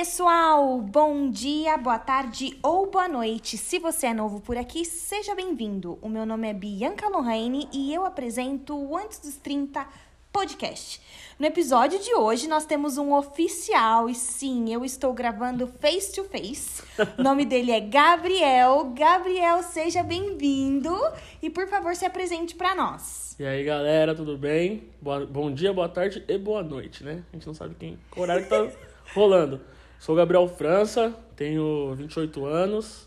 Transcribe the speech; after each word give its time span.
pessoal! 0.00 0.80
Bom 0.80 1.28
dia, 1.28 1.76
boa 1.76 1.98
tarde 1.98 2.58
ou 2.62 2.90
boa 2.90 3.06
noite. 3.06 3.58
Se 3.58 3.78
você 3.78 4.06
é 4.06 4.14
novo 4.14 4.40
por 4.40 4.56
aqui, 4.56 4.82
seja 4.82 5.34
bem-vindo. 5.34 5.98
O 6.00 6.08
meu 6.08 6.24
nome 6.24 6.48
é 6.48 6.54
Bianca 6.54 7.06
Lohane 7.06 7.68
e 7.70 7.92
eu 7.92 8.06
apresento 8.06 8.74
o 8.74 8.96
Antes 8.96 9.18
dos 9.18 9.36
30 9.36 9.86
podcast. 10.32 11.02
No 11.38 11.44
episódio 11.44 11.98
de 11.98 12.14
hoje, 12.14 12.48
nós 12.48 12.64
temos 12.64 12.96
um 12.96 13.12
oficial 13.12 14.08
e 14.08 14.14
sim, 14.14 14.72
eu 14.72 14.86
estou 14.86 15.12
gravando 15.12 15.66
face 15.66 16.14
to 16.14 16.24
face. 16.24 16.82
O 17.18 17.22
nome 17.22 17.44
dele 17.44 17.70
é 17.70 17.80
Gabriel. 17.80 18.94
Gabriel, 18.96 19.62
seja 19.62 20.02
bem-vindo 20.02 20.96
e 21.42 21.50
por 21.50 21.68
favor, 21.68 21.94
se 21.94 22.06
apresente 22.06 22.54
para 22.54 22.74
nós. 22.74 23.36
E 23.38 23.44
aí, 23.44 23.62
galera, 23.64 24.14
tudo 24.14 24.38
bem? 24.38 24.84
Boa, 24.98 25.26
bom 25.26 25.52
dia, 25.52 25.74
boa 25.74 25.90
tarde 25.90 26.24
e 26.26 26.38
boa 26.38 26.62
noite, 26.62 27.04
né? 27.04 27.22
A 27.30 27.36
gente 27.36 27.46
não 27.46 27.52
sabe 27.52 27.74
quem, 27.78 27.98
qual 28.10 28.22
horário 28.22 28.44
que 28.44 28.48
tá 28.48 28.66
rolando. 29.14 29.60
Sou 30.00 30.16
Gabriel 30.16 30.48
França, 30.48 31.14
tenho 31.36 31.94
28 31.94 32.46
anos, 32.46 33.06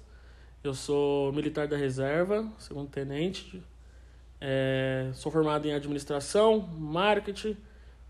eu 0.64 0.76
sou 0.76 1.34
militar 1.34 1.68
da 1.68 1.76
reserva, 1.76 2.48
segundo 2.60 2.88
tenente. 2.88 3.64
É, 4.40 5.10
sou 5.16 5.32
formado 5.32 5.66
em 5.68 5.74
administração, 5.74 6.60
marketing, 6.78 7.58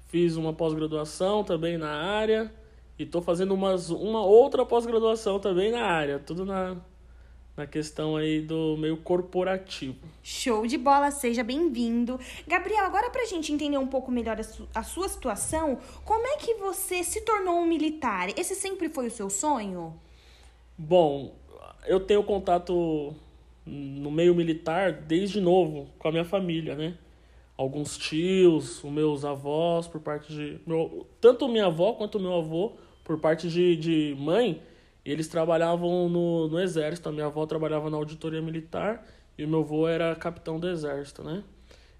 fiz 0.10 0.36
uma 0.36 0.52
pós-graduação 0.52 1.46
também 1.46 1.78
na 1.78 1.92
área. 1.92 2.54
E 3.00 3.04
estou 3.04 3.22
fazendo 3.22 3.54
umas, 3.54 3.90
uma 3.90 4.22
outra 4.22 4.66
pós-graduação 4.66 5.40
também 5.40 5.72
na 5.72 5.86
área, 5.86 6.20
tudo 6.20 6.44
na, 6.44 6.76
na 7.56 7.68
questão 7.68 8.16
aí 8.16 8.42
do 8.42 8.76
meio 8.78 8.98
corporativo. 8.98 9.98
Show 10.24 10.66
de 10.66 10.78
bola, 10.78 11.12
seja 11.12 11.44
bem-vindo. 11.44 12.20
Gabriel, 12.48 12.86
agora 12.86 13.10
pra 13.12 13.26
gente 13.26 13.54
entender 13.54 13.78
um 13.78 13.88
pouco 13.88 14.12
melhor 14.12 14.40
a, 14.40 14.44
su 14.44 14.68
a, 14.74 14.84
sua 14.84 15.08
situação, 15.08 15.78
como 16.04 16.26
é 16.26 16.38
que 16.38 16.56
você 16.56 17.04
se 17.04 17.22
tornou 17.22 17.60
um 17.60 17.66
militar? 17.66 18.30
Esse 18.38 18.56
sempre 18.56 18.90
foi 18.90 19.08
o 19.08 19.12
seu 19.12 19.30
sonho? 19.30 19.94
Bom, 20.76 21.36
eu 21.86 22.00
tenho 22.00 22.24
contato 22.24 23.14
no 23.66 24.12
meio 24.12 24.34
militar 24.34 24.92
desde 24.92 25.40
novo 25.40 25.88
com 26.00 26.08
a 26.08 26.12
minha 26.12 26.26
família, 26.26 26.76
né? 26.76 26.98
Alguns 27.56 27.98
tios, 27.98 28.84
os 28.84 28.92
meus 28.92 29.24
avós 29.24 29.88
por 29.88 30.02
parte 30.02 30.34
de. 30.34 30.60
Meu, 30.66 31.06
tanto 31.22 31.48
minha 31.48 31.68
avó 31.68 31.94
quanto 31.94 32.20
meu 32.20 32.34
avô, 32.34 32.72
por 33.04 33.20
parte 33.20 33.48
de, 33.48 33.76
de 33.76 34.16
mãe, 34.20 34.60
eles 35.06 35.28
trabalhavam 35.28 36.08
no, 36.08 36.48
no 36.48 36.60
exército. 36.60 37.10
A 37.10 37.12
minha 37.12 37.26
avó 37.26 37.46
trabalhava 37.46 37.90
na 37.90 37.98
auditoria 37.98 38.42
militar 38.42 39.06
e 39.38 39.44
o 39.44 39.48
meu 39.48 39.60
avô 39.60 39.88
era 39.88 40.16
capitão 40.16 40.60
do 40.60 40.70
exército, 40.70 41.24
né? 41.24 41.44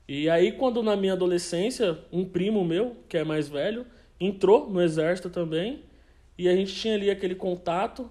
E 0.08 0.30
aí, 0.30 0.52
quando 0.52 0.84
na 0.84 0.96
minha 0.96 1.14
adolescência, 1.14 1.98
um 2.12 2.26
primo 2.26 2.64
meu, 2.64 2.98
que 3.08 3.18
é 3.18 3.24
mais 3.24 3.48
velho, 3.48 3.86
entrou 4.20 4.70
no 4.70 4.82
exército 4.82 5.30
também, 5.30 5.84
e 6.38 6.50
a 6.50 6.56
gente 6.56 6.74
tinha 6.74 6.96
ali 6.96 7.10
aquele 7.10 7.36
contato. 7.36 8.10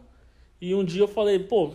E 0.61 0.75
um 0.75 0.85
dia 0.85 1.03
eu 1.03 1.09
falei, 1.09 1.39
pô, 1.39 1.73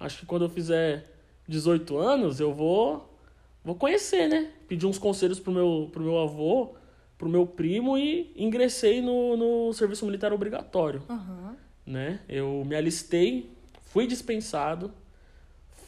acho 0.00 0.20
que 0.20 0.26
quando 0.26 0.44
eu 0.44 0.48
fizer 0.48 1.06
18 1.46 1.96
anos, 1.96 2.40
eu 2.40 2.52
vou 2.52 3.06
vou 3.64 3.74
conhecer, 3.74 4.28
né? 4.28 4.50
Pedi 4.66 4.86
uns 4.86 4.98
conselhos 4.98 5.38
pro 5.38 5.52
meu, 5.52 5.90
pro 5.92 6.02
meu 6.02 6.18
avô, 6.18 6.74
pro 7.18 7.28
meu 7.28 7.46
primo 7.46 7.98
e 7.98 8.32
ingressei 8.36 9.02
no, 9.02 9.36
no 9.36 9.72
serviço 9.74 10.06
militar 10.06 10.32
obrigatório. 10.32 11.02
Uhum 11.08 11.67
né? 11.88 12.20
Eu 12.28 12.62
me 12.66 12.76
alistei, 12.76 13.50
fui 13.86 14.06
dispensado, 14.06 14.92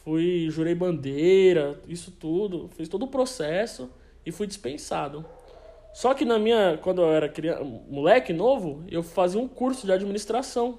fui 0.03 0.49
jurei 0.51 0.75
bandeira, 0.75 1.79
isso 1.87 2.11
tudo, 2.11 2.71
fiz 2.75 2.89
todo 2.89 3.05
o 3.05 3.09
processo 3.09 3.91
e 4.25 4.33
fui 4.33 4.47
dispensado. 4.47 5.25
Só 5.93 6.15
que 6.15 6.25
na 6.25 6.39
minha, 6.39 6.79
quando 6.83 7.03
eu 7.03 7.13
era 7.13 7.29
criança, 7.29 7.63
moleque 7.63 8.33
novo, 8.33 8.83
eu 8.89 9.03
fazia 9.03 9.41
um 9.41 9.47
curso 9.47 9.85
de 9.85 9.93
administração 9.93 10.79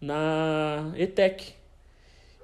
na 0.00 0.92
ETEC. 0.96 1.54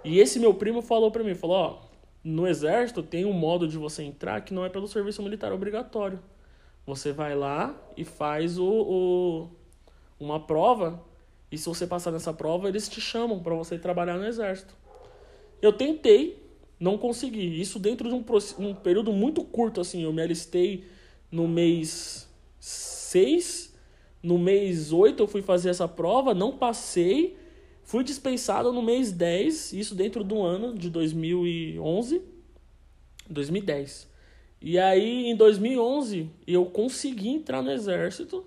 E 0.02 0.18
esse 0.18 0.38
meu 0.38 0.54
primo 0.54 0.80
falou 0.80 1.10
para 1.10 1.22
mim, 1.22 1.34
falou, 1.34 1.56
ó, 1.56 1.78
no 2.24 2.46
exército 2.46 3.02
tem 3.02 3.24
um 3.24 3.32
modo 3.32 3.68
de 3.68 3.76
você 3.76 4.02
entrar 4.02 4.40
que 4.40 4.54
não 4.54 4.64
é 4.64 4.70
pelo 4.70 4.88
serviço 4.88 5.22
militar 5.22 5.52
obrigatório. 5.52 6.20
Você 6.86 7.12
vai 7.12 7.34
lá 7.34 7.74
e 7.96 8.04
faz 8.04 8.58
o, 8.58 8.64
o 8.64 9.50
uma 10.18 10.40
prova 10.40 11.02
e 11.50 11.56
se 11.56 11.66
você 11.66 11.86
passar 11.86 12.10
nessa 12.10 12.32
prova, 12.32 12.68
eles 12.68 12.88
te 12.88 13.00
chamam 13.00 13.40
para 13.40 13.54
você 13.54 13.78
trabalhar 13.78 14.18
no 14.18 14.26
exército. 14.26 14.74
Eu 15.62 15.72
tentei, 15.72 16.42
não 16.78 16.98
consegui. 16.98 17.60
Isso 17.60 17.78
dentro 17.78 18.08
de 18.08 18.14
um, 18.14 18.24
um 18.58 18.74
período 18.74 19.12
muito 19.12 19.42
curto, 19.42 19.80
assim. 19.80 20.02
Eu 20.02 20.12
me 20.12 20.22
alistei 20.22 20.84
no 21.30 21.48
mês 21.48 22.28
6, 22.60 23.74
no 24.22 24.38
mês 24.38 24.92
8 24.92 25.22
eu 25.22 25.26
fui 25.26 25.42
fazer 25.42 25.70
essa 25.70 25.88
prova, 25.88 26.34
não 26.34 26.56
passei. 26.56 27.36
Fui 27.82 28.04
dispensado 28.04 28.70
no 28.70 28.82
mês 28.82 29.10
10, 29.10 29.72
isso 29.72 29.94
dentro 29.94 30.22
do 30.22 30.42
ano 30.42 30.74
de 30.74 30.90
2011, 30.90 32.20
2010. 33.30 34.06
E 34.60 34.78
aí, 34.78 35.26
em 35.26 35.34
2011, 35.34 36.28
eu 36.46 36.66
consegui 36.66 37.30
entrar 37.30 37.62
no 37.62 37.70
exército 37.70 38.44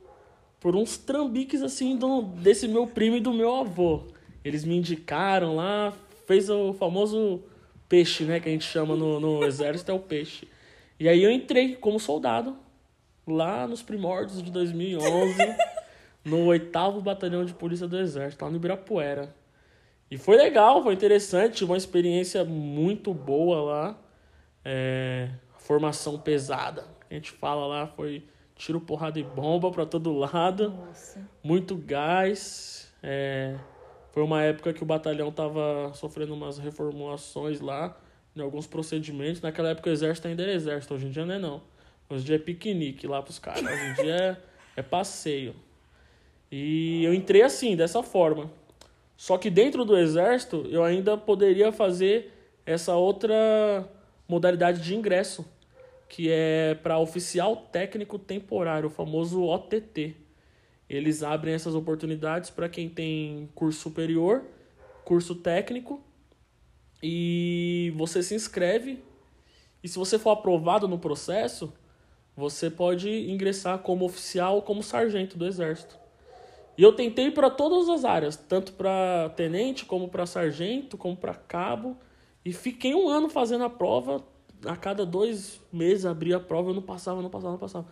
por 0.61 0.75
uns 0.75 0.95
trambiques 0.95 1.63
assim 1.63 1.97
do, 1.97 2.21
desse 2.21 2.67
meu 2.67 2.85
primo 2.85 3.17
e 3.17 3.19
do 3.19 3.33
meu 3.33 3.55
avô. 3.55 4.03
Eles 4.45 4.63
me 4.63 4.77
indicaram 4.77 5.55
lá, 5.55 5.91
fez 6.27 6.49
o 6.49 6.71
famoso 6.73 7.43
peixe, 7.89 8.23
né, 8.23 8.39
que 8.39 8.47
a 8.47 8.51
gente 8.51 8.63
chama 8.63 8.95
no, 8.95 9.19
no 9.19 9.43
exército, 9.43 9.91
é 9.91 9.93
o 9.93 9.99
peixe. 9.99 10.47
E 10.99 11.09
aí 11.09 11.21
eu 11.23 11.31
entrei 11.31 11.75
como 11.75 11.99
soldado, 11.99 12.55
lá 13.27 13.67
nos 13.67 13.81
primórdios 13.81 14.41
de 14.41 14.51
2011, 14.51 15.35
no 16.23 16.45
oitavo 16.45 17.01
batalhão 17.01 17.43
de 17.43 17.53
polícia 17.55 17.87
do 17.87 17.97
exército, 17.97 18.45
lá 18.45 18.51
no 18.51 18.57
Ibirapuera. 18.57 19.35
E 20.11 20.17
foi 20.17 20.37
legal, 20.37 20.83
foi 20.83 20.93
interessante, 20.93 21.63
uma 21.63 21.77
experiência 21.77 22.45
muito 22.45 23.13
boa 23.13 23.61
lá. 23.61 24.01
É, 24.63 25.29
formação 25.57 26.19
pesada, 26.19 26.85
a 27.09 27.13
gente 27.15 27.31
fala 27.31 27.65
lá, 27.65 27.87
foi 27.87 28.23
tiro, 28.61 28.79
porrada 28.79 29.19
e 29.19 29.23
bomba 29.23 29.71
para 29.71 29.85
todo 29.85 30.13
lado. 30.13 30.69
Nossa. 30.69 31.19
Muito 31.43 31.75
gás. 31.75 32.93
É, 33.01 33.55
foi 34.11 34.21
uma 34.21 34.43
época 34.43 34.71
que 34.71 34.83
o 34.83 34.85
batalhão 34.85 35.31
tava 35.31 35.91
sofrendo 35.95 36.33
umas 36.33 36.59
reformulações 36.59 37.59
lá, 37.59 37.97
em 38.35 38.41
alguns 38.41 38.67
procedimentos. 38.67 39.41
Naquela 39.41 39.69
época 39.69 39.89
o 39.89 39.93
exército 39.93 40.27
ainda 40.27 40.43
era 40.43 40.53
exército, 40.53 40.93
hoje 40.93 41.07
em 41.07 41.09
dia 41.09 41.25
não 41.25 41.33
é 41.33 41.39
não. 41.39 41.61
Hoje 42.09 42.23
em 42.23 42.25
dia 42.25 42.35
é 42.35 42.39
piquenique 42.39 43.07
lá 43.07 43.21
pros 43.21 43.39
caras, 43.39 43.63
hoje 43.63 43.89
em 43.89 43.93
dia 44.03 44.15
é, 44.15 44.37
é 44.77 44.83
passeio. 44.83 45.55
E 46.51 47.03
eu 47.03 47.13
entrei 47.13 47.41
assim, 47.41 47.75
dessa 47.75 48.03
forma. 48.03 48.51
Só 49.17 49.37
que 49.37 49.49
dentro 49.49 49.85
do 49.85 49.97
exército 49.97 50.67
eu 50.69 50.83
ainda 50.83 51.17
poderia 51.17 51.71
fazer 51.71 52.31
essa 52.65 52.95
outra 52.95 53.89
modalidade 54.27 54.81
de 54.81 54.95
ingresso 54.95 55.45
que 56.11 56.29
é 56.29 56.75
para 56.75 56.99
oficial 56.99 57.55
técnico 57.55 58.19
temporário, 58.19 58.87
o 58.87 58.91
famoso 58.91 59.43
OTT. 59.43 60.13
Eles 60.89 61.23
abrem 61.23 61.53
essas 61.53 61.73
oportunidades 61.73 62.49
para 62.49 62.67
quem 62.67 62.89
tem 62.89 63.49
curso 63.55 63.79
superior, 63.79 64.43
curso 65.05 65.35
técnico, 65.35 66.03
e 67.01 67.93
você 67.95 68.21
se 68.21 68.35
inscreve. 68.35 69.01
E 69.81 69.87
se 69.87 69.97
você 69.97 70.19
for 70.19 70.31
aprovado 70.31 70.85
no 70.85 70.99
processo, 70.99 71.73
você 72.35 72.69
pode 72.69 73.09
ingressar 73.31 73.79
como 73.79 74.03
oficial 74.03 74.55
ou 74.55 74.61
como 74.61 74.83
sargento 74.83 75.37
do 75.37 75.47
exército. 75.47 75.97
E 76.77 76.83
eu 76.83 76.91
tentei 76.91 77.31
para 77.31 77.49
todas 77.49 77.87
as 77.87 78.03
áreas, 78.03 78.35
tanto 78.35 78.73
para 78.73 79.29
tenente, 79.37 79.85
como 79.85 80.09
para 80.09 80.25
sargento, 80.25 80.97
como 80.97 81.15
para 81.15 81.35
cabo, 81.35 81.95
e 82.43 82.51
fiquei 82.51 82.93
um 82.93 83.07
ano 83.07 83.29
fazendo 83.29 83.63
a 83.63 83.69
prova, 83.69 84.21
a 84.65 84.75
cada 84.75 85.05
dois 85.05 85.61
meses 85.71 86.05
abria 86.05 86.37
a 86.37 86.39
prova, 86.39 86.69
eu 86.69 86.73
não 86.73 86.81
passava, 86.81 87.21
não 87.21 87.29
passava, 87.29 87.51
não 87.51 87.59
passava. 87.59 87.87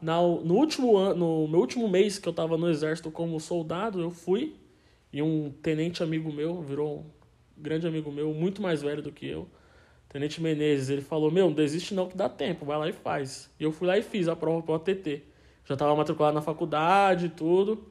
Na, 0.00 0.20
no 0.20 0.54
último 0.54 0.96
ano, 0.96 1.42
no 1.42 1.48
meu 1.48 1.60
último 1.60 1.88
mês 1.88 2.18
que 2.18 2.28
eu 2.28 2.30
estava 2.30 2.56
no 2.56 2.68
exército 2.68 3.10
como 3.10 3.38
soldado, 3.40 4.00
eu 4.00 4.10
fui 4.10 4.56
e 5.12 5.22
um 5.22 5.50
tenente 5.62 6.02
amigo 6.02 6.32
meu, 6.32 6.60
virou 6.60 6.98
um 6.98 7.04
grande 7.56 7.86
amigo 7.86 8.12
meu, 8.12 8.32
muito 8.34 8.60
mais 8.60 8.82
velho 8.82 9.02
do 9.02 9.10
que 9.10 9.26
eu, 9.26 9.48
Tenente 10.08 10.40
Menezes, 10.40 10.88
ele 10.88 11.02
falou: 11.02 11.30
Meu, 11.30 11.46
não 11.46 11.52
desiste 11.52 11.92
não 11.92 12.08
que 12.08 12.16
dá 12.16 12.28
tempo, 12.28 12.64
vai 12.64 12.78
lá 12.78 12.88
e 12.88 12.92
faz. 12.92 13.50
E 13.58 13.64
eu 13.64 13.72
fui 13.72 13.86
lá 13.86 13.98
e 13.98 14.02
fiz 14.02 14.28
a 14.28 14.36
prova 14.36 14.62
para 14.62 14.72
o 14.72 14.74
ATT. 14.76 15.22
Já 15.64 15.74
estava 15.74 15.94
matriculado 15.96 16.34
na 16.34 16.42
faculdade 16.42 17.26
e 17.26 17.28
tudo, 17.28 17.86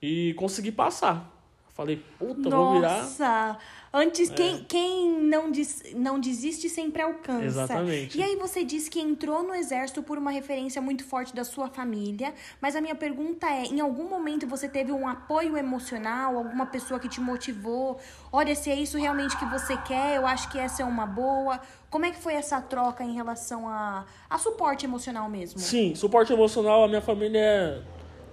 e 0.00 0.34
consegui 0.34 0.70
passar. 0.70 1.32
Falei, 1.70 2.00
puta, 2.18 2.48
Nossa. 2.48 2.56
vou 2.56 2.74
virar. 2.74 3.02
Nossa! 3.02 3.58
Antes, 3.98 4.30
é. 4.30 4.34
quem, 4.34 4.64
quem 4.64 5.22
não, 5.22 5.50
des, 5.50 5.82
não 5.94 6.20
desiste 6.20 6.68
sempre 6.68 7.00
alcança. 7.00 7.46
Exatamente. 7.46 8.18
E 8.18 8.22
aí 8.22 8.36
você 8.36 8.62
disse 8.62 8.90
que 8.90 9.00
entrou 9.00 9.42
no 9.42 9.54
exército 9.54 10.02
por 10.02 10.18
uma 10.18 10.30
referência 10.30 10.82
muito 10.82 11.02
forte 11.02 11.34
da 11.34 11.44
sua 11.44 11.68
família, 11.68 12.34
mas 12.60 12.76
a 12.76 12.80
minha 12.82 12.94
pergunta 12.94 13.46
é, 13.46 13.64
em 13.64 13.80
algum 13.80 14.06
momento 14.06 14.46
você 14.46 14.68
teve 14.68 14.92
um 14.92 15.08
apoio 15.08 15.56
emocional, 15.56 16.36
alguma 16.36 16.66
pessoa 16.66 17.00
que 17.00 17.08
te 17.08 17.22
motivou? 17.22 17.98
Olha, 18.30 18.54
se 18.54 18.70
é 18.70 18.74
isso 18.74 18.98
realmente 18.98 19.34
que 19.38 19.46
você 19.46 19.78
quer, 19.78 20.16
eu 20.16 20.26
acho 20.26 20.50
que 20.50 20.58
essa 20.58 20.82
é 20.82 20.84
uma 20.84 21.06
boa. 21.06 21.58
Como 21.88 22.04
é 22.04 22.10
que 22.10 22.18
foi 22.18 22.34
essa 22.34 22.60
troca 22.60 23.02
em 23.02 23.14
relação 23.14 23.66
a, 23.66 24.04
a 24.28 24.36
suporte 24.36 24.84
emocional 24.84 25.26
mesmo? 25.30 25.58
Sim, 25.58 25.94
suporte 25.94 26.30
emocional, 26.30 26.84
a 26.84 26.88
minha 26.88 27.00
família 27.00 27.38
é 27.38 27.80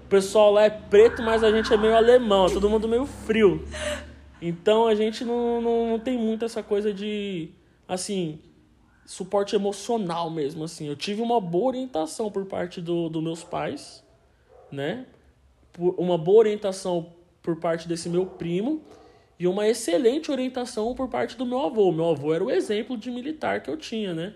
O 0.03 0.07
pessoal 0.09 0.51
lá 0.51 0.63
é 0.63 0.69
preto, 0.69 1.23
mas 1.23 1.41
a 1.41 1.51
gente 1.51 1.73
é 1.73 1.77
meio 1.77 1.95
alemão, 1.95 2.47
é 2.47 2.49
todo 2.49 2.69
mundo 2.69 2.85
meio 2.85 3.05
frio. 3.05 3.65
Então 4.45 4.87
a 4.87 4.93
gente 4.93 5.23
não, 5.23 5.61
não, 5.61 5.87
não 5.91 5.99
tem 5.99 6.17
muito 6.17 6.43
essa 6.43 6.61
coisa 6.61 6.93
de, 6.93 7.49
assim, 7.87 8.41
suporte 9.05 9.55
emocional 9.55 10.29
mesmo, 10.29 10.65
assim. 10.65 10.85
Eu 10.85 10.97
tive 10.97 11.21
uma 11.21 11.39
boa 11.39 11.67
orientação 11.67 12.29
por 12.29 12.45
parte 12.45 12.81
dos 12.81 13.09
do 13.09 13.21
meus 13.21 13.41
pais, 13.41 14.03
né? 14.69 15.05
Uma 15.77 16.17
boa 16.17 16.39
orientação 16.39 17.13
por 17.41 17.55
parte 17.55 17.87
desse 17.87 18.09
meu 18.09 18.25
primo 18.25 18.81
e 19.39 19.47
uma 19.47 19.65
excelente 19.65 20.29
orientação 20.29 20.93
por 20.93 21.07
parte 21.07 21.37
do 21.37 21.45
meu 21.45 21.59
avô. 21.59 21.89
Meu 21.93 22.09
avô 22.09 22.33
era 22.33 22.43
o 22.43 22.51
exemplo 22.51 22.97
de 22.97 23.09
militar 23.09 23.63
que 23.63 23.69
eu 23.69 23.77
tinha, 23.77 24.13
né? 24.13 24.33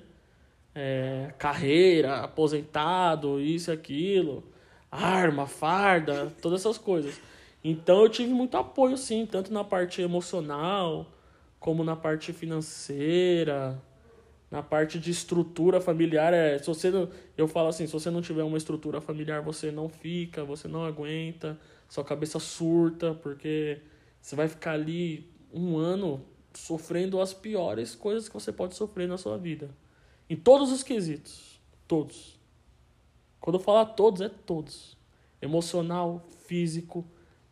É, 0.74 1.34
carreira, 1.38 2.20
aposentado, 2.22 3.42
isso 3.42 3.72
e 3.72 3.74
aquilo, 3.74 4.42
arma, 4.90 5.48
farda, 5.48 6.32
todas 6.42 6.62
essas 6.62 6.78
coisas. 6.78 7.20
Então 7.70 8.02
eu 8.02 8.08
tive 8.08 8.34
muito 8.34 8.56
apoio, 8.56 8.98
sim, 8.98 9.26
tanto 9.26 9.52
na 9.52 9.62
parte 9.62 10.02
emocional, 10.02 11.06
como 11.60 11.84
na 11.84 11.98
parte 11.98 12.32
financeira, 12.32 13.84
na 14.50 14.64
parte 14.64 14.98
de 14.98 15.12
estrutura 15.12 15.82
familiar. 15.82 16.34
É, 16.34 16.58
se 16.58 16.66
você 16.66 16.90
não, 16.90 17.10
eu 17.38 17.46
falo 17.46 17.68
assim, 17.68 17.86
se 17.86 17.92
você 17.92 18.10
não 18.10 18.22
tiver 18.22 18.44
uma 18.44 18.58
estrutura 18.58 19.02
familiar, 19.02 19.42
você 19.42 19.70
não 19.70 19.90
fica, 19.90 20.46
você 20.46 20.66
não 20.66 20.86
aguenta, 20.86 21.60
sua 21.90 22.06
cabeça 22.06 22.40
surta, 22.40 23.14
porque 23.16 23.82
você 24.22 24.34
vai 24.34 24.48
ficar 24.48 24.72
ali 24.72 25.30
um 25.54 25.76
ano 25.76 26.24
sofrendo 26.54 27.20
as 27.20 27.34
piores 27.34 27.96
coisas 27.96 28.30
que 28.30 28.34
você 28.34 28.54
pode 28.54 28.76
sofrer 28.76 29.10
na 29.10 29.18
sua 29.18 29.38
vida. 29.38 29.70
Em 30.30 30.38
todos 30.38 30.72
os 30.72 30.84
quesitos. 30.84 31.60
Todos. 31.86 32.40
Quando 33.42 33.58
eu 33.58 33.62
falar 33.62 33.88
todos, 33.88 34.22
é 34.22 34.30
todos. 34.30 34.96
Emocional, 35.42 36.26
físico, 36.46 37.06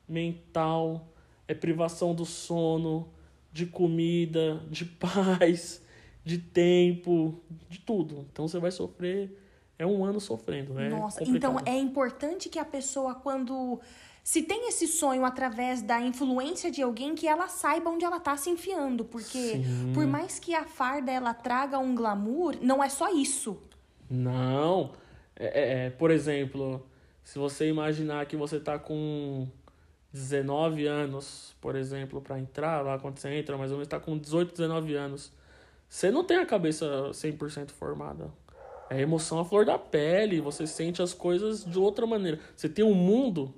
mental, 0.07 1.07
é 1.47 1.53
privação 1.53 2.13
do 2.13 2.25
sono, 2.25 3.09
de 3.51 3.65
comida, 3.65 4.61
de 4.69 4.85
paz, 4.99 5.81
de 6.23 6.37
tempo, 6.37 7.39
de 7.69 7.79
tudo. 7.79 8.25
Então 8.31 8.47
você 8.47 8.59
vai 8.59 8.71
sofrer. 8.71 9.41
É 9.77 9.85
um 9.85 10.05
ano 10.05 10.21
sofrendo, 10.21 10.73
né? 10.73 10.87
Nossa, 10.87 11.21
então 11.23 11.57
é 11.65 11.77
importante 11.77 12.47
que 12.47 12.57
a 12.57 12.63
pessoa, 12.63 13.13
quando 13.13 13.81
se 14.25 14.41
tem 14.41 14.69
esse 14.69 14.87
sonho 14.87 15.23
através 15.23 15.83
da 15.83 16.01
influência 16.01 16.71
de 16.71 16.81
alguém 16.81 17.13
que 17.13 17.27
ela 17.27 17.47
saiba 17.47 17.91
onde 17.91 18.03
ela 18.03 18.19
tá 18.19 18.35
se 18.35 18.49
enfiando, 18.49 19.05
porque 19.05 19.57
Sim. 19.57 19.91
por 19.93 20.07
mais 20.07 20.39
que 20.39 20.55
a 20.55 20.63
farda 20.63 21.11
ela 21.11 21.31
traga 21.33 21.77
um 21.77 21.93
glamour, 21.93 22.55
não 22.59 22.83
é 22.83 22.89
só 22.89 23.13
isso. 23.13 23.61
Não, 24.09 24.93
é, 25.35 25.45
é, 25.45 25.85
é 25.85 25.89
por 25.91 26.09
exemplo, 26.09 26.83
se 27.23 27.37
você 27.37 27.69
imaginar 27.69 28.25
que 28.25 28.35
você 28.35 28.59
tá 28.59 28.79
com 28.79 29.47
19 30.15 30.87
anos, 30.87 31.55
por 31.59 31.75
exemplo, 31.75 32.21
para 32.21 32.39
entrar 32.39 32.81
lá 32.81 32.97
quando 32.97 33.19
você 33.19 33.29
entra, 33.29 33.57
mas 33.57 33.71
você 33.71 33.83
está 33.83 33.99
com 33.99 34.17
18, 34.17 34.51
19 34.51 34.95
anos, 34.95 35.31
você 35.87 36.09
não 36.09 36.23
tem 36.23 36.37
a 36.37 36.45
cabeça 36.45 36.85
100% 37.11 37.71
formada. 37.71 38.31
É 38.89 39.01
emoção 39.01 39.39
à 39.39 39.45
flor 39.45 39.65
da 39.65 39.77
pele, 39.77 40.39
você 40.39 40.65
sente 40.65 41.01
as 41.01 41.13
coisas 41.13 41.65
de 41.65 41.77
outra 41.77 42.05
maneira. 42.05 42.39
Você 42.55 42.69
tem 42.69 42.85
um 42.85 42.93
mundo 42.93 43.53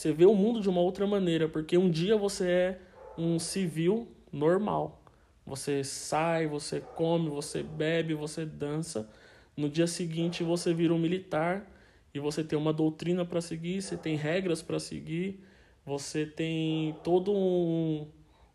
você 0.00 0.12
vê 0.12 0.24
o 0.24 0.34
mundo 0.34 0.62
de 0.62 0.68
uma 0.70 0.80
outra 0.80 1.06
maneira, 1.06 1.46
porque 1.46 1.76
um 1.76 1.90
dia 1.90 2.16
você 2.16 2.48
é 2.48 2.80
um 3.18 3.38
civil 3.38 4.08
normal. 4.32 5.02
Você 5.44 5.84
sai, 5.84 6.46
você 6.46 6.80
come, 6.80 7.28
você 7.28 7.62
bebe, 7.62 8.14
você 8.14 8.46
dança. 8.46 9.06
No 9.54 9.68
dia 9.68 9.86
seguinte 9.86 10.42
você 10.42 10.72
vira 10.72 10.94
um 10.94 10.98
militar 10.98 11.70
e 12.14 12.18
você 12.18 12.42
tem 12.42 12.58
uma 12.58 12.72
doutrina 12.72 13.26
para 13.26 13.42
seguir, 13.42 13.82
você 13.82 13.94
tem 13.94 14.16
regras 14.16 14.62
para 14.62 14.80
seguir, 14.80 15.44
você 15.90 16.24
tem 16.24 16.94
todo 17.02 17.32
um, 17.32 18.06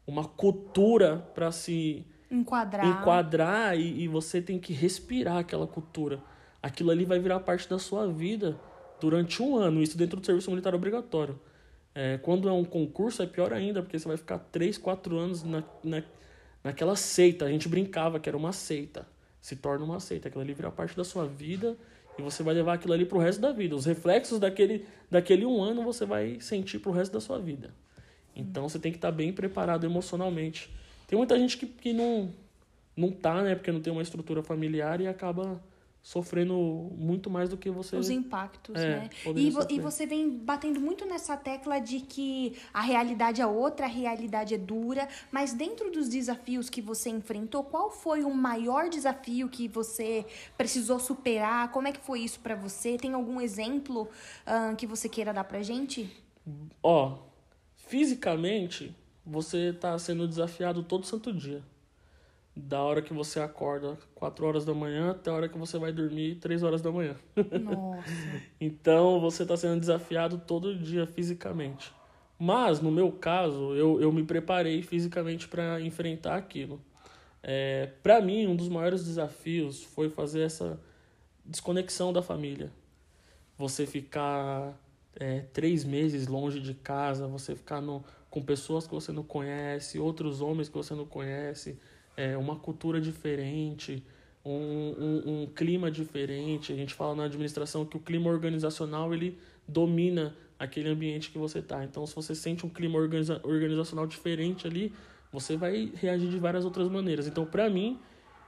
uma 0.08 0.24
cultura 0.24 1.18
para 1.36 1.52
se 1.52 2.06
enquadrar, 2.32 2.88
enquadrar 2.88 3.78
e, 3.78 4.04
e 4.04 4.08
você 4.08 4.42
tem 4.42 4.58
que 4.58 4.72
respirar 4.72 5.40
aquela 5.40 5.68
cultura. 5.68 6.24
Aquilo 6.64 6.92
ali 6.92 7.04
vai 7.04 7.20
virar 7.20 7.42
parte 7.42 7.70
da 7.70 7.78
sua 7.78 8.08
vida 8.08 8.58
durante 9.02 9.44
um 9.44 9.58
ano, 9.58 9.82
isso 9.82 9.98
dentro 9.98 10.18
do 10.18 10.26
serviço 10.26 10.50
militar 10.50 10.74
obrigatório. 10.74 11.38
É, 11.94 12.18
quando 12.20 12.48
é 12.48 12.54
um 12.54 12.64
concurso 12.64 13.22
é 13.22 13.28
pior 13.28 13.52
ainda, 13.52 13.82
porque 13.82 14.00
você 14.00 14.08
vai 14.08 14.16
ficar 14.16 14.40
3, 14.40 14.78
4 14.78 15.18
anos 15.18 15.44
na, 15.44 15.62
na, 15.84 16.04
naquela 16.64 16.96
seita. 16.96 17.44
A 17.44 17.50
gente 17.50 17.68
brincava 17.68 18.18
que 18.18 18.30
era 18.30 18.38
uma 18.38 18.54
seita. 18.54 19.06
Se 19.42 19.58
torna 19.58 19.84
uma 19.84 20.00
seita. 20.00 20.30
Aquilo 20.30 20.42
ali 20.42 20.54
vira 20.54 20.72
parte 20.72 20.96
da 20.96 21.04
sua 21.04 21.28
vida 21.28 21.76
e 22.17 22.21
você 22.21 22.44
vai 22.44 22.53
levar 22.53 22.73
aquilo 22.73 22.94
ali 22.94 23.06
pro 23.06 23.19
resto 23.19 23.41
da 23.41 23.51
vida. 23.51 23.75
Os 23.75 23.85
reflexos 23.85 24.39
daquele, 24.39 24.85
daquele 25.09 25.45
um 25.45 25.62
ano 25.62 25.83
você 25.83 26.06
vai 26.06 26.39
sentir 26.39 26.79
pro 26.79 26.91
resto 26.91 27.13
da 27.13 27.19
sua 27.19 27.39
vida. 27.39 27.73
Então 28.35 28.67
você 28.67 28.79
tem 28.79 28.91
que 28.91 28.97
estar 28.97 29.12
tá 29.12 29.15
bem 29.15 29.31
preparado 29.31 29.85
emocionalmente. 29.85 30.69
Tem 31.07 31.17
muita 31.17 31.38
gente 31.38 31.57
que, 31.57 31.65
que 31.65 31.94
não, 31.94 32.29
não 32.95 33.12
tá, 33.12 33.41
né? 33.41 33.56
Porque 33.56 33.71
não 33.71 33.81
tem 33.81 33.91
uma 33.91 34.01
estrutura 34.01 34.41
familiar 34.41 35.00
e 35.01 35.07
acaba 35.07 35.62
sofrendo 36.06 36.56
muito 36.96 37.31
mais 37.31 37.50
do 37.50 37.57
que 37.57 37.68
você. 37.68 37.96
Os 37.96 38.12
impactos, 38.12 38.75
é, 38.75 38.90
né? 38.90 39.10
E, 39.36 39.50
vo 39.50 39.66
e 39.68 39.80
você 39.80 40.06
vem 40.06 40.30
batendo 40.38 40.80
muito 40.80 41.04
nessa 41.04 41.36
tecla 41.36 41.80
de 41.80 42.00
que 42.00 42.56
a 42.72 42.81
realidade 42.81 43.42
é 43.42 43.48
outra, 43.48 43.88
a 43.88 43.90
realidade 43.90 44.54
é 44.54 44.57
dura, 44.60 45.10
mas 45.31 45.52
dentro 45.52 45.90
dos 45.90 46.07
desafios 46.07 46.69
que 46.69 46.80
você 46.80 47.10
enfrentou, 47.10 47.63
qual 47.63 47.90
foi 47.90 48.24
o 48.24 48.31
maior 48.31 48.88
desafio 48.88 49.50
que 49.50 49.68
você 49.68 50.28
precisou 50.56 51.00
superar? 51.00 51.72
Como 51.72 51.88
é 51.88 51.92
que 51.92 52.02
foi 52.02 52.19
isso 52.19 52.40
para 52.40 52.54
você? 52.54 52.98
Tem 52.98 53.13
algum 53.13 53.42
exemplo 53.42 54.08
uh, 54.46 54.75
que 54.75 54.86
você 54.86 55.10
queira 55.10 55.34
dar 55.34 55.44
pra 55.44 55.63
gente? 55.63 56.16
Ó, 56.84 57.18
fisicamente, 57.78 58.96
você 59.25 59.74
tá 59.74 59.98
sendo 59.98 60.28
desafiado 60.28 60.84
todo 60.84 61.04
santo 61.04 61.34
dia 61.34 61.63
da 62.56 62.81
hora 62.81 63.02
que 63.02 63.13
você 63.13 63.40
acorda 63.40 63.98
4 64.13 64.46
horas 64.46 64.63
da 64.63 64.74
manhã 64.74 65.12
até 65.12 65.30
a 65.30 65.34
hora 65.34 65.50
que 65.50 65.57
você 65.57 65.78
vai 65.78 65.92
dormir 65.92 66.36
3 66.36 66.63
horas 66.63 66.81
da 66.81 66.92
manhã. 66.92 67.16
Nossa. 67.62 68.10
então 68.62 69.19
você 69.19 69.44
está 69.44 69.57
sendo 69.57 69.80
desafiado 69.80 70.38
todo 70.38 70.78
dia 70.78 71.06
fisicamente. 71.06 71.92
Mas 72.40 72.80
no 72.80 72.92
meu 72.92 73.12
caso, 73.12 73.75
eu, 73.75 74.02
eu 74.02 74.12
me 74.12 74.24
preparei 74.24 74.81
fisicamente 74.81 75.48
para 75.48 75.81
enfrentar 75.81 76.38
aquilo. 76.38 76.81
É, 77.44 77.92
para 78.02 78.22
mim, 78.22 78.48
um 78.48 78.56
dos 78.56 78.69
maiores 78.69 79.06
desafios 79.06 79.84
foi 79.84 80.10
fazer 80.10 80.42
essa 80.42 80.80
desconexão 81.44 82.12
da 82.12 82.22
família. 82.22 82.72
Você 83.58 83.86
ficar 83.86 84.78
é, 85.16 85.42
três 85.54 85.84
meses 85.84 86.28
longe 86.28 86.60
de 86.60 86.74
casa, 86.74 87.27
você 87.27 87.56
ficar 87.56 87.82
no, 87.82 88.03
com 88.29 88.41
pessoas 88.41 88.88
que 88.88 88.94
você 88.94 89.12
não 89.12 89.24
conhece, 89.24 90.00
outros 90.00 90.41
homens 90.41 90.68
que 90.68 90.75
você 90.75 90.94
não 90.94 91.06
conhece 91.06 91.79
é, 92.15 92.38
uma 92.38 92.55
cultura 92.55 93.00
diferente, 93.01 94.03
um, 94.43 94.51
um, 94.51 95.24
um, 95.25 95.48
clima 95.48 95.89
diferente. 95.89 96.72
A 96.72 96.75
gente 96.75 96.93
fala 96.93 97.15
na 97.15 97.24
administração 97.25 97.86
que 97.86 97.98
o 97.98 98.00
clima 98.00 98.29
organizacional 98.29 99.13
ele 99.13 99.38
domina 99.67 100.36
aquele 100.57 100.89
ambiente 100.89 101.31
que 101.31 101.38
você 101.38 101.60
está. 101.60 101.84
Então, 101.84 102.05
se 102.05 102.15
você 102.15 102.34
sente 102.36 102.65
um 102.65 102.69
clima 102.69 102.98
organiza 102.98 103.41
organizacional 103.43 104.05
diferente 104.05 104.67
ali, 104.67 104.93
você 105.31 105.57
vai 105.57 105.91
reagir 105.95 106.29
de 106.29 106.38
várias 106.38 106.63
outras 106.63 106.88
maneiras. 106.89 107.27
Então, 107.27 107.45
para 107.45 107.69
mim, 107.69 108.00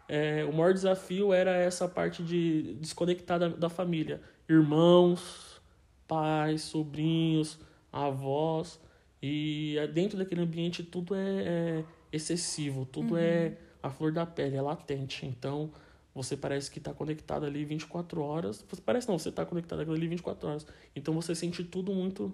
é, 0.07 0.45
o 0.45 0.53
maior 0.53 0.73
desafio 0.73 1.33
era 1.33 1.51
essa 1.51 1.87
parte 1.87 2.23
de 2.23 2.75
desconectar 2.75 3.39
da, 3.39 3.49
da 3.49 3.69
família. 3.69 4.21
Irmãos, 4.47 5.61
pais, 6.07 6.61
sobrinhos, 6.61 7.59
avós. 7.91 8.79
E 9.21 9.77
é, 9.77 9.87
dentro 9.87 10.17
daquele 10.17 10.41
ambiente 10.41 10.83
tudo 10.83 11.13
é, 11.15 11.19
é 11.19 11.83
excessivo, 12.11 12.85
tudo 12.85 13.13
uhum. 13.13 13.19
é 13.19 13.53
a 13.81 13.89
flor 13.89 14.11
da 14.11 14.25
pele, 14.25 14.55
é 14.55 14.61
latente. 14.61 15.25
Então, 15.25 15.71
você 16.17 16.35
parece 16.35 16.71
que 16.71 16.79
está 16.79 16.91
conectado 16.91 17.45
ali 17.45 17.63
24 17.63 18.21
horas. 18.21 18.65
Você 18.67 18.81
parece 18.81 19.07
não, 19.07 19.19
você 19.19 19.29
está 19.29 19.45
conectado 19.45 19.81
ali 19.81 20.07
24 20.07 20.49
horas. 20.49 20.65
Então 20.95 21.13
você 21.13 21.35
sente 21.35 21.63
tudo 21.63 21.93
muito 21.93 22.33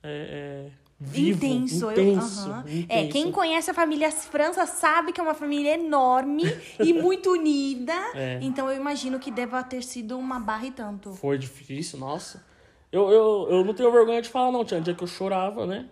é, 0.00 0.70
é, 0.70 0.72
vivo, 0.96 1.44
intenso. 1.44 1.90
Intenso, 1.90 2.48
eu, 2.48 2.78
intenso. 2.78 2.88
É, 2.88 3.08
quem 3.08 3.32
conhece 3.32 3.68
a 3.68 3.74
família 3.74 4.12
França 4.12 4.64
sabe 4.64 5.12
que 5.12 5.20
é 5.20 5.24
uma 5.24 5.34
família 5.34 5.74
enorme 5.74 6.44
e 6.78 6.92
muito 6.92 7.32
unida. 7.32 7.94
É. 8.14 8.38
Então 8.42 8.70
eu 8.70 8.76
imagino 8.76 9.18
que 9.18 9.32
deva 9.32 9.60
ter 9.64 9.82
sido 9.82 10.16
uma 10.16 10.38
barra 10.38 10.66
e 10.66 10.70
tanto. 10.70 11.12
Foi 11.12 11.36
difícil, 11.36 11.98
nossa. 11.98 12.46
Eu, 12.92 13.10
eu, 13.10 13.46
eu 13.50 13.64
não 13.64 13.74
tenho 13.74 13.90
vergonha 13.90 14.22
de 14.22 14.28
falar, 14.28 14.52
não. 14.52 14.64
Tinha 14.64 14.78
um 14.78 14.82
dia 14.84 14.94
que 14.94 15.02
eu 15.02 15.08
chorava, 15.08 15.66
né? 15.66 15.88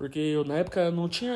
Porque 0.00 0.18
eu, 0.18 0.44
na 0.44 0.54
época 0.54 0.90
não 0.90 1.10
tinha 1.10 1.34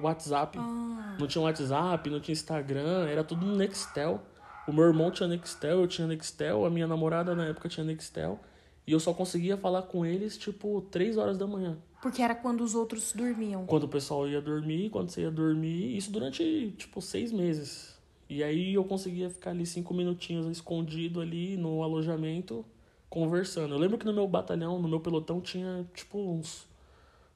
WhatsApp, 0.00 0.56
ah. 0.56 1.16
não 1.18 1.26
tinha 1.26 1.42
WhatsApp, 1.42 2.08
não 2.08 2.20
tinha 2.20 2.32
Instagram, 2.32 3.08
era 3.08 3.24
tudo 3.24 3.44
no 3.44 3.56
Nextel. 3.56 4.20
O 4.68 4.72
meu 4.72 4.84
irmão 4.84 5.10
tinha 5.10 5.28
Nextel, 5.28 5.80
eu 5.80 5.88
tinha 5.88 6.06
Nextel, 6.06 6.64
a 6.64 6.70
minha 6.70 6.86
namorada 6.86 7.34
na 7.34 7.46
época 7.46 7.68
tinha 7.68 7.84
Nextel. 7.84 8.38
E 8.86 8.92
eu 8.92 9.00
só 9.00 9.12
conseguia 9.12 9.56
falar 9.56 9.82
com 9.82 10.06
eles, 10.06 10.38
tipo, 10.38 10.80
três 10.92 11.16
horas 11.16 11.36
da 11.36 11.44
manhã. 11.44 11.76
Porque 12.00 12.22
era 12.22 12.36
quando 12.36 12.60
os 12.60 12.76
outros 12.76 13.12
dormiam. 13.12 13.66
Quando 13.66 13.82
o 13.82 13.88
pessoal 13.88 14.28
ia 14.28 14.40
dormir, 14.40 14.90
quando 14.90 15.10
você 15.10 15.22
ia 15.22 15.30
dormir, 15.32 15.96
isso 15.96 16.12
durante, 16.12 16.72
tipo, 16.78 17.02
seis 17.02 17.32
meses. 17.32 17.98
E 18.30 18.44
aí 18.44 18.74
eu 18.74 18.84
conseguia 18.84 19.28
ficar 19.28 19.50
ali 19.50 19.66
cinco 19.66 19.92
minutinhos 19.92 20.46
escondido 20.46 21.20
ali 21.20 21.56
no 21.56 21.82
alojamento 21.82 22.64
conversando. 23.10 23.74
Eu 23.74 23.78
lembro 23.78 23.98
que 23.98 24.06
no 24.06 24.12
meu 24.12 24.28
batalhão, 24.28 24.80
no 24.80 24.88
meu 24.88 25.00
pelotão, 25.00 25.40
tinha 25.40 25.84
tipo 25.92 26.16
uns. 26.16 26.72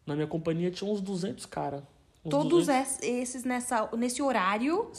Na 0.08 0.14
minha 0.14 0.26
companhia 0.26 0.70
tinha 0.70 0.90
uns 0.90 1.02
200 1.02 1.44
caras. 1.44 1.82
Todos 2.30 2.66
200... 2.66 3.02
esses 3.02 3.44
nessa, 3.44 3.90
nesse 3.94 4.22
horário. 4.22 4.90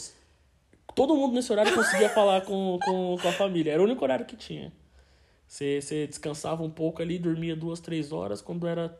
Todo 0.94 1.16
mundo 1.16 1.34
nesse 1.34 1.50
horário 1.50 1.74
conseguia 1.74 2.08
falar 2.14 2.42
com, 2.42 2.78
com, 2.80 3.16
com 3.20 3.28
a 3.28 3.32
família. 3.32 3.72
Era 3.72 3.82
o 3.82 3.84
único 3.86 4.04
horário 4.04 4.24
que 4.24 4.36
tinha. 4.36 4.72
Você, 5.48 5.80
você 5.80 6.06
descansava 6.06 6.62
um 6.62 6.70
pouco 6.70 7.02
ali, 7.02 7.18
dormia 7.18 7.56
duas, 7.56 7.80
três 7.80 8.12
horas. 8.12 8.40
Quando 8.40 8.68
era. 8.68 8.96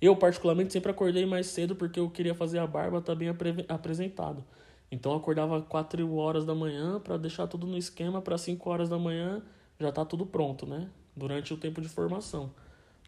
Eu, 0.00 0.14
particularmente, 0.14 0.72
sempre 0.72 0.92
acordei 0.92 1.26
mais 1.26 1.48
cedo 1.48 1.74
porque 1.74 1.98
eu 1.98 2.08
queria 2.08 2.34
fazer 2.34 2.60
a 2.60 2.66
barba 2.66 3.00
tá 3.00 3.12
bem 3.12 3.28
apre... 3.28 3.66
apresentado. 3.68 4.44
Então 4.88 5.10
eu 5.10 5.18
acordava 5.18 5.60
4 5.60 6.14
horas 6.14 6.44
da 6.44 6.54
manhã 6.54 7.00
para 7.00 7.16
deixar 7.16 7.48
tudo 7.48 7.66
no 7.66 7.76
esquema 7.76 8.22
para 8.22 8.38
5 8.38 8.70
horas 8.70 8.88
da 8.88 8.98
manhã 8.98 9.42
já 9.80 9.90
tá 9.90 10.04
tudo 10.04 10.24
pronto, 10.24 10.64
né? 10.64 10.88
Durante 11.16 11.52
o 11.52 11.56
tempo 11.56 11.80
de 11.80 11.88
formação. 11.88 12.52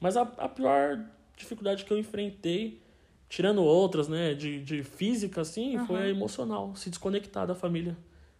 Mas 0.01 0.17
a, 0.17 0.23
a 0.23 0.49
pior 0.49 1.05
dificuldade 1.37 1.85
que 1.85 1.93
eu 1.93 1.99
enfrentei, 1.99 2.81
tirando 3.29 3.63
outras, 3.63 4.09
né, 4.09 4.35
de, 4.35 4.63
de 4.63 4.83
física, 4.83 5.41
assim, 5.41 5.79
uhum. 5.79 5.87
foi 5.87 6.03
a 6.03 6.09
emocional, 6.09 6.75
se 6.77 6.91
desconectar 6.91 7.47
da 7.47 7.55
família. 7.55 7.97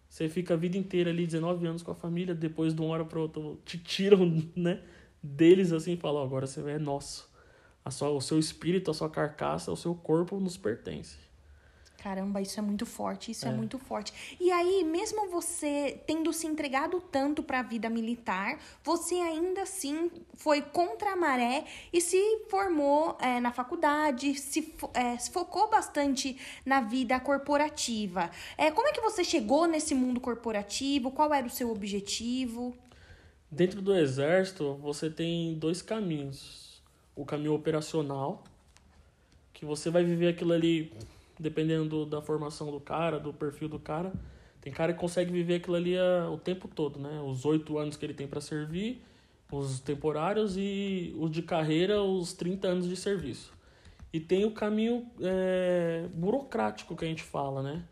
Você 0.07 0.29
fica 0.29 0.53
a 0.53 0.57
vida 0.57 0.77
inteira 0.77 1.09
ali, 1.09 1.25
19 1.25 1.65
anos 1.65 1.81
com 1.81 1.91
a 1.91 1.95
família, 1.95 2.35
depois 2.35 2.75
de 2.75 2.81
uma 2.81 2.93
hora 2.93 3.05
para 3.05 3.19
outra 3.19 3.41
te 3.65 3.77
tiram, 3.79 4.19
né, 4.55 4.81
deles 5.21 5.71
assim 5.71 5.93
e 5.93 5.97
falam, 5.97 6.21
agora 6.21 6.45
você 6.45 6.61
é 6.69 6.77
nosso. 6.77 7.31
A 7.83 7.91
sua, 7.91 8.09
o 8.09 8.21
seu 8.21 8.39
espírito, 8.39 8.91
a 8.91 8.93
sua 8.93 9.09
carcaça, 9.09 9.71
o 9.71 9.75
seu 9.75 9.95
corpo 9.95 10.39
nos 10.39 10.55
pertence. 10.55 11.17
Caramba, 12.03 12.41
isso 12.41 12.59
é 12.59 12.61
muito 12.61 12.85
forte, 12.85 13.31
isso 13.31 13.45
é. 13.45 13.49
é 13.49 13.53
muito 13.53 13.79
forte. 13.79 14.35
E 14.37 14.51
aí, 14.51 14.83
mesmo 14.83 15.29
você 15.29 16.01
tendo 16.05 16.33
se 16.33 16.45
entregado 16.45 16.99
tanto 16.99 17.41
para 17.41 17.61
a 17.61 17.63
vida 17.63 17.89
militar, 17.89 18.59
você 18.83 19.15
ainda 19.15 19.61
assim 19.61 20.11
foi 20.33 20.61
contra 20.61 21.13
a 21.13 21.15
maré 21.15 21.63
e 21.93 22.01
se 22.01 22.19
formou 22.49 23.17
é, 23.21 23.39
na 23.39 23.53
faculdade, 23.53 24.35
se, 24.35 24.75
é, 24.93 25.17
se, 25.17 25.31
focou 25.31 25.69
bastante 25.69 26.35
na 26.65 26.81
vida 26.81 27.17
corporativa. 27.21 28.29
É, 28.57 28.69
como 28.69 28.89
é 28.89 28.91
que 28.91 28.99
você 28.99 29.23
chegou 29.23 29.65
nesse 29.65 29.95
mundo 29.95 30.19
corporativo? 30.19 31.09
Qual 31.09 31.33
era 31.33 31.47
o 31.47 31.49
seu 31.49 31.71
objetivo? 31.71 32.75
Dentro 33.49 33.81
do 33.81 33.95
exército, 33.95 34.73
você 34.81 35.09
tem 35.09 35.53
dois 35.53 35.81
caminhos. 35.81 36.83
O 37.15 37.23
caminho 37.23 37.53
operacional, 37.53 38.43
que 39.53 39.63
você 39.63 39.89
vai 39.89 40.03
viver 40.03 40.27
aquilo 40.27 40.51
ali 40.51 40.91
dependendo 41.39 42.05
da 42.05 42.21
formação 42.21 42.71
do 42.71 42.79
cara, 42.79 43.19
do 43.19 43.33
perfil 43.33 43.67
do 43.67 43.79
cara. 43.79 44.13
Tem 44.61 44.71
cara 44.71 44.93
que 44.93 44.99
consegue 44.99 45.31
viver 45.31 45.55
aquilo 45.55 45.75
ali 45.75 45.97
a, 45.97 46.29
o 46.29 46.37
tempo 46.37 46.67
todo, 46.67 46.99
né? 46.99 47.21
Os 47.25 47.45
oito 47.45 47.77
anos 47.77 47.97
que 47.97 48.05
ele 48.05 48.13
tem 48.13 48.27
para 48.27 48.39
servir, 48.39 49.03
os 49.51 49.79
temporários 49.79 50.55
e 50.57 51.13
os 51.17 51.29
de 51.29 51.41
carreira, 51.41 52.01
os 52.01 52.33
30 52.33 52.67
anos 52.67 52.87
de 52.87 52.95
serviço. 52.95 53.53
E 54.11 54.19
tem 54.19 54.45
o 54.45 54.51
caminho 54.51 55.05
é, 55.21 56.07
burocrático 56.13 56.95
que 56.95 57.03
a 57.03 57.07
gente 57.07 57.23
fala, 57.23 57.61
né? 57.61 57.83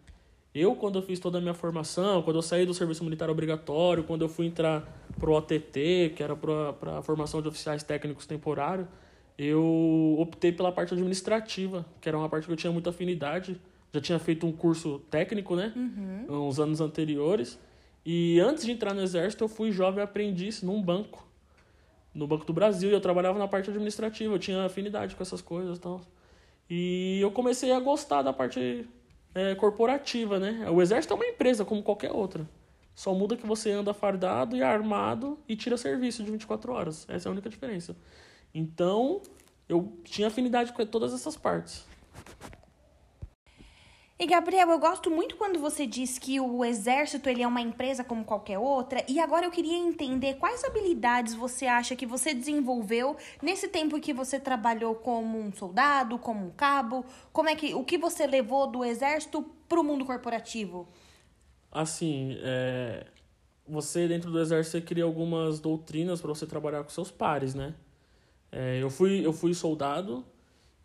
Eu, 0.53 0.75
quando 0.75 0.99
eu 0.99 1.01
fiz 1.01 1.19
toda 1.19 1.37
a 1.37 1.41
minha 1.41 1.53
formação, 1.53 2.21
quando 2.23 2.35
eu 2.35 2.41
saí 2.41 2.65
do 2.65 2.73
serviço 2.73 3.03
militar 3.03 3.29
obrigatório, 3.29 4.03
quando 4.03 4.21
eu 4.21 4.29
fui 4.29 4.45
entrar 4.45 4.81
pro 5.17 5.33
OTT, 5.33 6.13
que 6.15 6.21
era 6.21 6.35
para 6.35 6.99
a 6.99 7.01
formação 7.01 7.41
de 7.41 7.47
oficiais 7.47 7.83
técnicos 7.83 8.25
temporários, 8.25 8.87
eu 9.43 10.15
optei 10.19 10.51
pela 10.51 10.71
parte 10.71 10.93
administrativa, 10.93 11.83
que 11.99 12.07
era 12.07 12.17
uma 12.17 12.29
parte 12.29 12.45
que 12.45 12.51
eu 12.51 12.57
tinha 12.57 12.71
muita 12.71 12.91
afinidade. 12.91 13.59
Já 13.91 13.99
tinha 13.99 14.19
feito 14.19 14.45
um 14.45 14.51
curso 14.51 14.99
técnico, 15.09 15.55
né? 15.55 15.73
Uhum. 15.75 16.47
Uns 16.47 16.59
anos 16.59 16.79
anteriores. 16.79 17.59
E 18.05 18.39
antes 18.39 18.63
de 18.63 18.71
entrar 18.71 18.93
no 18.93 19.01
exército, 19.01 19.43
eu 19.43 19.47
fui 19.47 19.71
jovem 19.71 20.03
aprendiz 20.03 20.61
num 20.61 20.81
banco. 20.81 21.27
No 22.13 22.27
Banco 22.27 22.45
do 22.45 22.53
Brasil. 22.53 22.89
E 22.89 22.93
eu 22.93 23.01
trabalhava 23.01 23.39
na 23.39 23.47
parte 23.47 23.69
administrativa. 23.69 24.33
Eu 24.33 24.39
tinha 24.39 24.63
afinidade 24.63 25.15
com 25.15 25.23
essas 25.23 25.41
coisas 25.41 25.77
e 25.77 25.81
tal. 25.81 26.01
E 26.69 27.19
eu 27.19 27.31
comecei 27.31 27.71
a 27.71 27.79
gostar 27.79 28.21
da 28.21 28.31
parte 28.31 28.87
é, 29.33 29.55
corporativa, 29.55 30.39
né? 30.39 30.69
O 30.69 30.81
exército 30.81 31.13
é 31.13 31.15
uma 31.15 31.25
empresa 31.25 31.65
como 31.65 31.81
qualquer 31.81 32.11
outra. 32.11 32.47
Só 32.93 33.13
muda 33.13 33.35
que 33.35 33.47
você 33.47 33.71
anda 33.71 33.93
fardado 33.93 34.55
e 34.55 34.61
armado 34.61 35.39
e 35.47 35.55
tira 35.55 35.77
serviço 35.77 36.23
de 36.23 36.31
24 36.31 36.71
horas. 36.71 37.05
Essa 37.09 37.27
é 37.27 37.29
a 37.29 37.33
única 37.33 37.49
diferença. 37.49 37.95
Então, 38.53 39.21
eu 39.67 39.97
tinha 40.03 40.27
afinidade 40.27 40.73
com 40.73 40.85
todas 40.85 41.13
essas 41.13 41.37
partes. 41.37 41.85
E 44.21 44.27
Gabriel, 44.27 44.69
eu 44.69 44.77
gosto 44.77 45.09
muito 45.09 45.35
quando 45.35 45.57
você 45.57 45.87
diz 45.87 46.19
que 46.19 46.39
o 46.39 46.63
exército 46.63 47.27
ele 47.27 47.41
é 47.41 47.47
uma 47.47 47.59
empresa 47.59 48.03
como 48.03 48.23
qualquer 48.23 48.59
outra. 48.59 49.03
E 49.07 49.19
agora 49.19 49.47
eu 49.47 49.49
queria 49.49 49.75
entender 49.75 50.35
quais 50.35 50.63
habilidades 50.63 51.33
você 51.33 51.65
acha 51.65 51.95
que 51.95 52.05
você 52.05 52.31
desenvolveu 52.31 53.17
nesse 53.41 53.67
tempo 53.67 53.99
que 53.99 54.13
você 54.13 54.39
trabalhou 54.39 54.93
como 54.93 55.39
um 55.39 55.51
soldado, 55.51 56.19
como 56.19 56.45
um 56.45 56.51
cabo. 56.51 57.03
Como 57.33 57.49
é 57.49 57.55
que 57.55 57.73
o 57.73 57.83
que 57.83 57.97
você 57.97 58.27
levou 58.27 58.67
do 58.67 58.85
exército 58.85 59.41
para 59.67 59.79
o 59.79 59.83
mundo 59.83 60.05
corporativo? 60.05 60.87
Assim, 61.71 62.37
é, 62.43 63.07
você 63.67 64.07
dentro 64.07 64.29
do 64.29 64.39
exército 64.39 64.77
você 64.77 64.81
cria 64.81 65.03
algumas 65.03 65.59
doutrinas 65.59 66.21
para 66.21 66.29
você 66.29 66.45
trabalhar 66.45 66.83
com 66.83 66.91
seus 66.91 67.09
pares, 67.09 67.55
né? 67.55 67.73
É, 68.51 68.81
eu, 68.81 68.89
fui, 68.89 69.25
eu 69.25 69.31
fui 69.31 69.53
soldado 69.53 70.25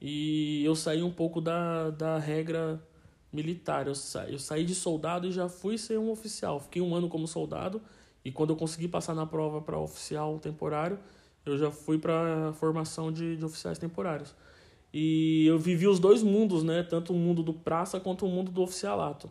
e 0.00 0.64
eu 0.64 0.76
saí 0.76 1.02
um 1.02 1.10
pouco 1.10 1.40
da, 1.40 1.90
da 1.90 2.18
regra 2.18 2.80
militar. 3.32 3.86
Eu, 3.86 3.94
sa, 3.94 4.28
eu 4.28 4.38
saí 4.38 4.64
de 4.64 4.74
soldado 4.74 5.26
e 5.26 5.32
já 5.32 5.48
fui 5.48 5.76
ser 5.76 5.98
um 5.98 6.10
oficial. 6.10 6.60
Fiquei 6.60 6.80
um 6.80 6.94
ano 6.94 7.08
como 7.08 7.26
soldado 7.26 7.82
e 8.24 8.32
quando 8.32 8.50
eu 8.50 8.56
consegui 8.56 8.88
passar 8.88 9.14
na 9.14 9.26
prova 9.26 9.60
para 9.60 9.78
oficial 9.78 10.38
temporário, 10.38 10.98
eu 11.44 11.56
já 11.56 11.70
fui 11.70 11.98
para 11.98 12.52
formação 12.54 13.12
de, 13.12 13.36
de 13.36 13.44
oficiais 13.44 13.78
temporários. 13.78 14.34
E 14.92 15.46
eu 15.46 15.58
vivi 15.58 15.86
os 15.86 16.00
dois 16.00 16.22
mundos, 16.22 16.62
né? 16.62 16.82
Tanto 16.82 17.12
o 17.12 17.16
mundo 17.16 17.42
do 17.42 17.52
praça 17.52 18.00
quanto 18.00 18.26
o 18.26 18.28
mundo 18.28 18.50
do 18.50 18.62
oficialato. 18.62 19.30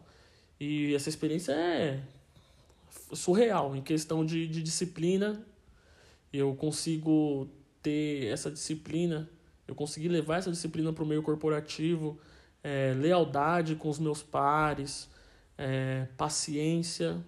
E 0.60 0.94
essa 0.94 1.10
experiência 1.10 1.52
é 1.52 2.02
surreal 3.12 3.76
em 3.76 3.82
questão 3.82 4.26
de, 4.26 4.48
de 4.48 4.62
disciplina. 4.62 5.44
Eu 6.32 6.56
consigo 6.56 7.50
ter 7.86 8.34
essa 8.34 8.50
disciplina, 8.50 9.30
eu 9.68 9.76
consegui 9.76 10.08
levar 10.08 10.38
essa 10.38 10.50
disciplina 10.50 10.92
para 10.92 11.04
o 11.04 11.08
meio 11.08 11.22
corporativo, 11.22 12.20
é, 12.64 12.96
lealdade 12.98 13.76
com 13.76 13.88
os 13.90 14.00
meus 14.00 14.24
pares, 14.24 15.08
é, 15.56 16.08
paciência. 16.18 17.24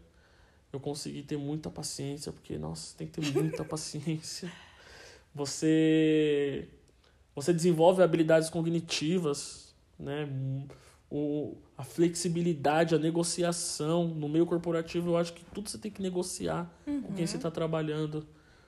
Eu 0.73 0.79
consegui 0.79 1.21
ter 1.21 1.37
muita 1.37 1.69
paciência, 1.69 2.31
porque, 2.31 2.57
nossa, 2.57 2.97
tem 2.97 3.05
que 3.05 3.21
ter 3.21 3.31
muita 3.31 3.63
paciência. 3.65 4.51
Você, 5.35 6.67
você 7.35 7.53
desenvolve 7.53 8.01
habilidades 8.01 8.49
cognitivas, 8.49 9.75
né? 9.99 10.27
O, 11.09 11.55
a 11.77 11.83
flexibilidade, 11.83 12.95
a 12.95 12.99
negociação 12.99 14.07
no 14.07 14.27
meio 14.27 14.45
corporativo, 14.45 15.11
eu 15.11 15.17
acho 15.17 15.33
que 15.33 15.45
tudo 15.45 15.69
você 15.69 15.77
tem 15.77 15.91
que 15.91 16.01
negociar 16.01 16.69
uhum. 16.85 17.01
com 17.03 17.13
quem 17.13 17.25
você 17.25 17.37
está 17.37 17.49
trabalhando, 17.49 18.27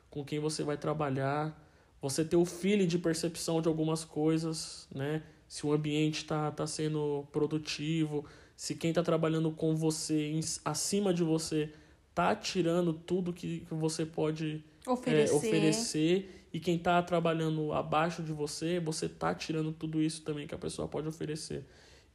com 0.09 0.23
quem 0.23 0.39
você 0.39 0.63
vai 0.63 0.77
trabalhar 0.77 1.53
você 2.01 2.23
ter 2.23 2.35
o 2.35 2.45
feeling 2.45 2.87
de 2.87 2.97
percepção 2.97 3.61
de 3.61 3.67
algumas 3.67 4.03
coisas, 4.03 4.87
né? 4.93 5.23
Se 5.47 5.65
o 5.65 5.73
ambiente 5.73 6.17
está 6.17 6.51
tá 6.51 6.65
sendo 6.65 7.25
produtivo, 7.31 8.25
se 8.55 8.75
quem 8.75 8.91
está 8.91 9.01
trabalhando 9.01 9.51
com 9.51 9.75
você, 9.75 10.31
em, 10.31 10.39
acima 10.63 11.13
de 11.13 11.23
você, 11.23 11.71
tá 12.13 12.35
tirando 12.35 12.93
tudo 12.93 13.33
que, 13.33 13.61
que 13.61 13.73
você 13.73 14.05
pode 14.05 14.63
oferecer. 14.85 15.33
É, 15.33 15.35
oferecer 15.35 16.45
e 16.51 16.59
quem 16.59 16.75
está 16.75 17.01
trabalhando 17.01 17.71
abaixo 17.73 18.23
de 18.23 18.31
você, 18.31 18.79
você 18.79 19.07
tá 19.07 19.33
tirando 19.35 19.71
tudo 19.71 20.01
isso 20.01 20.23
também 20.23 20.47
que 20.47 20.55
a 20.55 20.57
pessoa 20.57 20.87
pode 20.87 21.07
oferecer. 21.07 21.65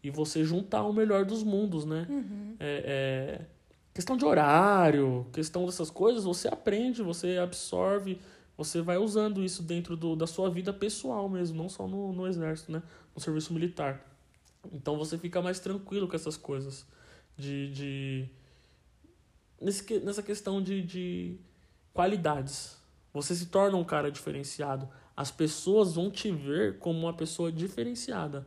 E 0.02 0.10
você 0.10 0.44
juntar 0.44 0.82
o 0.82 0.92
melhor 0.92 1.24
dos 1.24 1.42
mundos, 1.42 1.84
né? 1.84 2.06
Uhum. 2.10 2.56
É, 2.58 3.40
é, 3.40 3.46
questão 3.94 4.16
de 4.16 4.24
horário, 4.24 5.26
questão 5.32 5.64
dessas 5.66 5.88
coisas, 5.88 6.24
você 6.24 6.48
aprende, 6.48 7.02
você 7.02 7.38
absorve 7.38 8.18
você 8.56 8.80
vai 8.80 8.96
usando 8.96 9.42
isso 9.42 9.62
dentro 9.62 9.96
do, 9.96 10.14
da 10.14 10.26
sua 10.26 10.48
vida 10.48 10.72
pessoal 10.72 11.28
mesmo, 11.28 11.56
não 11.56 11.68
só 11.68 11.88
no, 11.88 12.12
no 12.12 12.26
exército, 12.26 12.70
né? 12.70 12.82
No 13.14 13.20
serviço 13.20 13.52
militar. 13.52 14.04
Então 14.72 14.96
você 14.96 15.18
fica 15.18 15.42
mais 15.42 15.58
tranquilo 15.58 16.08
com 16.08 16.16
essas 16.16 16.36
coisas. 16.36 16.86
De. 17.36 17.70
de 17.72 18.28
nesse, 19.60 19.98
nessa 20.00 20.22
questão 20.22 20.62
de, 20.62 20.82
de 20.82 21.36
qualidades. 21.92 22.76
Você 23.12 23.34
se 23.34 23.46
torna 23.46 23.76
um 23.76 23.84
cara 23.84 24.10
diferenciado. 24.10 24.88
As 25.16 25.30
pessoas 25.30 25.94
vão 25.94 26.10
te 26.10 26.30
ver 26.30 26.78
como 26.78 26.98
uma 26.98 27.12
pessoa 27.12 27.50
diferenciada. 27.50 28.46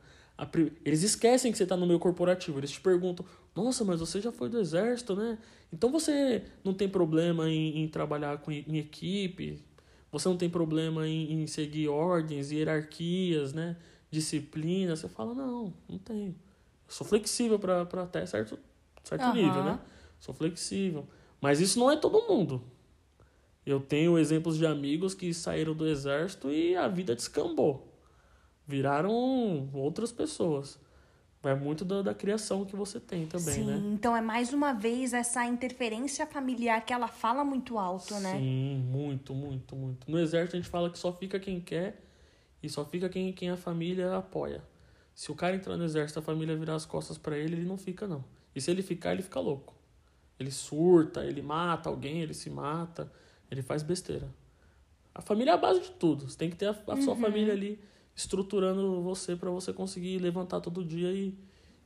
Eles 0.85 1.03
esquecem 1.03 1.51
que 1.51 1.57
você 1.57 1.63
está 1.63 1.75
no 1.75 1.87
meio 1.87 1.99
corporativo. 1.99 2.59
Eles 2.59 2.71
te 2.71 2.79
perguntam: 2.79 3.25
Nossa, 3.55 3.83
mas 3.83 3.99
você 3.99 4.21
já 4.21 4.31
foi 4.31 4.49
do 4.49 4.59
exército, 4.59 5.15
né? 5.15 5.37
Então 5.71 5.91
você 5.91 6.43
não 6.63 6.73
tem 6.73 6.87
problema 6.87 7.49
em, 7.49 7.83
em 7.83 7.87
trabalhar 7.87 8.37
com, 8.37 8.51
em 8.51 8.77
equipe, 8.77 9.61
você 10.17 10.29
não 10.29 10.38
tem 10.38 10.50
problema 10.50 11.07
em, 11.07 11.33
em 11.33 11.47
seguir 11.47 11.88
ordens, 11.88 12.51
hierarquias, 12.51 13.53
né? 13.53 13.75
Disciplina. 14.09 14.95
Você 14.95 15.07
fala, 15.07 15.33
não, 15.33 15.74
não 15.88 15.97
tenho. 15.97 16.29
Eu 16.88 16.93
sou 16.93 17.05
flexível 17.05 17.59
para 17.59 17.81
até 17.81 18.25
certo, 18.25 18.57
certo 19.03 19.25
uhum. 19.25 19.33
nível, 19.33 19.63
né? 19.63 19.79
Sou 20.19 20.33
flexível. 20.33 21.07
Mas 21.41 21.59
isso 21.59 21.79
não 21.79 21.91
é 21.91 21.95
todo 21.97 22.27
mundo. 22.27 22.62
Eu 23.65 23.79
tenho 23.79 24.17
exemplos 24.17 24.57
de 24.57 24.65
amigos 24.65 25.13
que 25.13 25.33
saíram 25.33 25.74
do 25.74 25.88
exército 25.88 26.50
e 26.50 26.75
a 26.75 26.88
vida 26.88 27.13
descambou. 27.13 27.93
Viraram 28.65 29.69
outras 29.74 30.12
pessoas. 30.12 30.79
Vai 31.41 31.53
muito 31.56 31.86
da, 31.86 32.01
da 32.01 32.13
criação 32.13 32.65
que 32.65 32.75
você 32.75 33.00
tem 33.00 33.25
também, 33.27 33.53
Sim, 33.56 33.65
né? 33.65 33.82
então 33.94 34.15
é 34.17 34.22
mais 34.22 34.51
uma 34.53 34.74
vez 34.74 35.13
essa 35.13 35.46
interferência 35.46 36.25
familiar 36.25 36.84
que 36.84 36.91
ela 36.91 37.08
fala 37.08 37.44
muito 37.44 37.77
alto, 37.77 38.13
né? 38.15 38.39
Sim, 38.39 38.84
muito, 38.89 39.34
muito, 39.36 39.75
muito. 39.75 40.10
No 40.12 40.17
exército 40.20 40.56
a 40.56 40.60
gente 40.60 40.70
fala 40.70 40.89
que 40.89 40.98
só 40.98 41.13
fica 41.13 41.39
quem 41.39 41.60
quer 41.62 42.01
e 42.62 42.67
só 42.70 42.84
fica 42.84 43.08
quem, 43.08 43.32
quem 43.32 43.50
a 43.51 43.58
família 43.58 44.17
apoia. 44.17 44.63
Se 45.13 45.32
o 45.32 45.36
cara 45.36 45.56
entrar 45.56 45.77
no 45.77 45.84
exército, 45.86 46.20
a 46.20 46.24
família 46.24 46.56
virar 46.56 46.75
as 46.75 46.86
costas 46.86 47.17
para 47.17 47.38
ele, 47.38 47.56
ele 47.56 47.65
não 47.65 47.77
fica, 47.77 48.08
não. 48.08 48.24
E 48.56 48.60
se 48.62 48.72
ele 48.72 48.82
ficar, 48.82 49.13
ele 49.13 49.22
fica 49.24 49.39
louco. 49.39 49.75
Ele 50.39 50.51
surta, 50.51 51.24
ele 51.24 51.41
mata 51.41 51.89
alguém, 51.89 52.22
ele 52.22 52.34
se 52.34 52.50
mata, 52.50 53.12
ele 53.50 53.62
faz 53.62 53.84
besteira. 53.84 54.27
A 55.13 55.22
família 55.22 55.51
é 55.51 55.53
a 55.53 55.58
base 55.58 55.82
de 55.82 55.91
tudo. 55.91 56.29
Você 56.29 56.38
tem 56.38 56.50
que 56.50 56.56
ter 56.56 56.67
a, 56.67 56.72
a 56.72 56.98
sua 56.98 57.13
Uhum. 57.13 57.22
família 57.22 57.53
ali 57.53 57.79
estruturando 58.17 59.00
você 59.03 59.36
para 59.36 59.51
você 59.51 59.71
conseguir 59.71 60.17
levantar 60.17 60.59
todo 60.59 60.83
dia 60.83 61.13
e, 61.13 61.38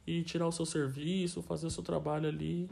e 0.07 0.23
tirar 0.23 0.47
o 0.47 0.51
seu 0.51 0.65
serviço, 0.65 1.41
fazer 1.41 1.67
o 1.67 1.69
seu 1.69 1.83
trabalho 1.83 2.29
ali 2.29 2.69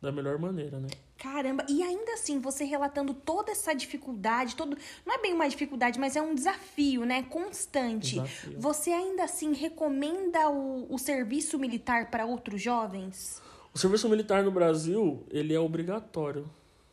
da 0.00 0.10
melhor 0.10 0.38
maneira, 0.38 0.80
né? 0.80 0.88
Caramba, 1.18 1.64
e 1.68 1.82
ainda 1.82 2.14
assim, 2.14 2.40
você 2.40 2.64
relatando 2.64 3.12
toda 3.12 3.52
essa 3.52 3.74
dificuldade, 3.74 4.56
todo. 4.56 4.76
Não 5.04 5.14
é 5.14 5.18
bem 5.20 5.34
uma 5.34 5.48
dificuldade, 5.48 5.98
mas 5.98 6.16
é 6.16 6.22
um 6.22 6.34
desafio, 6.34 7.04
né? 7.04 7.22
Constante. 7.24 8.14
Desafio. 8.14 8.60
Você 8.60 8.90
ainda 8.90 9.24
assim 9.24 9.52
recomenda 9.52 10.48
o, 10.48 10.92
o 10.92 10.98
serviço 10.98 11.58
militar 11.58 12.10
para 12.10 12.26
outros 12.26 12.60
jovens? 12.60 13.40
O 13.72 13.78
serviço 13.78 14.08
militar 14.08 14.42
no 14.42 14.50
Brasil, 14.50 15.26
ele 15.30 15.54
é 15.54 15.60
obrigatório. 15.60 16.48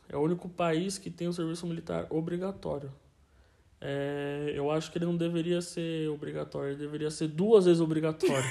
É 0.08 0.16
o 0.16 0.20
único 0.20 0.48
país 0.48 0.98
que 0.98 1.10
tem 1.10 1.26
o 1.26 1.32
serviço 1.32 1.66
militar 1.66 2.06
obrigatório. 2.10 2.92
É, 3.84 4.52
eu 4.54 4.70
acho 4.70 4.92
que 4.92 4.98
ele 4.98 5.06
não 5.06 5.16
deveria 5.16 5.60
ser 5.60 6.08
obrigatório, 6.08 6.70
ele 6.70 6.78
deveria 6.78 7.10
ser 7.10 7.26
duas 7.26 7.64
vezes 7.64 7.80
obrigatório. 7.80 8.48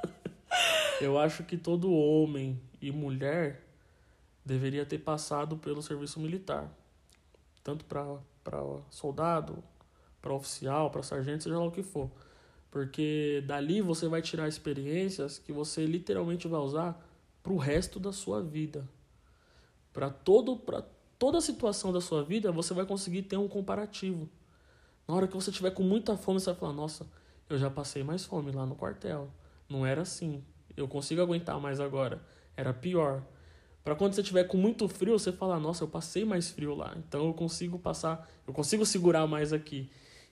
eu 1.02 1.18
acho 1.18 1.44
que 1.44 1.58
todo 1.58 1.92
homem 1.92 2.58
e 2.80 2.90
mulher 2.90 3.62
deveria 4.42 4.86
ter 4.86 4.98
passado 5.00 5.58
pelo 5.58 5.82
serviço 5.82 6.18
militar. 6.18 6.72
Tanto 7.62 7.84
para 7.84 8.80
soldado, 8.88 9.62
para 10.22 10.32
oficial, 10.32 10.90
para 10.90 11.02
sargento, 11.02 11.44
seja 11.44 11.58
lá 11.58 11.66
o 11.66 11.70
que 11.70 11.82
for. 11.82 12.10
Porque 12.70 13.44
dali 13.46 13.82
você 13.82 14.08
vai 14.08 14.22
tirar 14.22 14.48
experiências 14.48 15.38
que 15.38 15.52
você 15.52 15.84
literalmente 15.84 16.48
vai 16.48 16.60
usar 16.60 17.06
para 17.42 17.52
o 17.52 17.58
resto 17.58 18.00
da 18.00 18.14
sua 18.14 18.42
vida. 18.42 18.88
Para 19.92 20.08
todo 20.08 20.56
para 20.56 20.82
toda 21.18 21.36
a 21.36 21.42
situação 21.42 21.92
da 21.92 22.00
sua 22.00 22.22
vida, 22.22 22.50
você 22.50 22.72
vai 22.72 22.86
conseguir 22.86 23.22
ter 23.22 23.36
um 23.36 23.48
comparativo. 23.48 24.26
Na 25.08 25.14
hora 25.14 25.26
que 25.26 25.34
você 25.34 25.50
tiver 25.50 25.70
com 25.72 25.82
muita 25.82 26.16
fome, 26.16 26.38
você 26.40 26.50
vai 26.50 26.60
falar: 26.60 26.72
"Nossa, 26.72 27.06
eu 27.48 27.58
já 27.58 27.70
passei 27.70 28.02
mais 28.04 28.24
fome 28.24 28.52
lá 28.52 28.66
no 28.66 28.74
quartel. 28.76 29.30
Não 29.68 29.84
era 29.86 30.02
assim. 30.02 30.42
Eu 30.76 30.86
consigo 30.86 31.20
aguentar 31.22 31.58
mais 31.60 31.80
agora. 31.80 32.20
Era 32.56 32.72
pior." 32.72 33.22
Para 33.84 33.94
quando 33.96 34.12
você 34.12 34.22
tiver 34.22 34.44
com 34.44 34.58
muito 34.58 34.86
frio, 34.88 35.18
você 35.18 35.32
fala: 35.32 35.58
"Nossa, 35.58 35.84
eu 35.84 35.88
passei 35.88 36.24
mais 36.24 36.50
frio 36.50 36.74
lá. 36.74 36.94
Então 36.98 37.26
eu 37.26 37.34
consigo 37.34 37.78
passar, 37.78 38.28
eu 38.46 38.52
consigo 38.52 38.84
segurar 38.84 39.26
mais 39.26 39.52
aqui." 39.52 39.90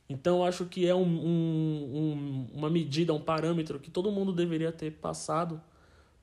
Então 0.08 0.38
eu 0.38 0.44
acho 0.44 0.66
que 0.66 0.86
é 0.86 0.94
um, 0.94 1.02
um, 1.02 1.96
um, 1.96 2.46
uma 2.54 2.70
medida, 2.70 3.12
um 3.12 3.20
parâmetro 3.20 3.80
que 3.80 3.90
todo 3.90 4.12
mundo 4.12 4.32
deveria 4.32 4.70
ter 4.70 4.92
passado 4.92 5.60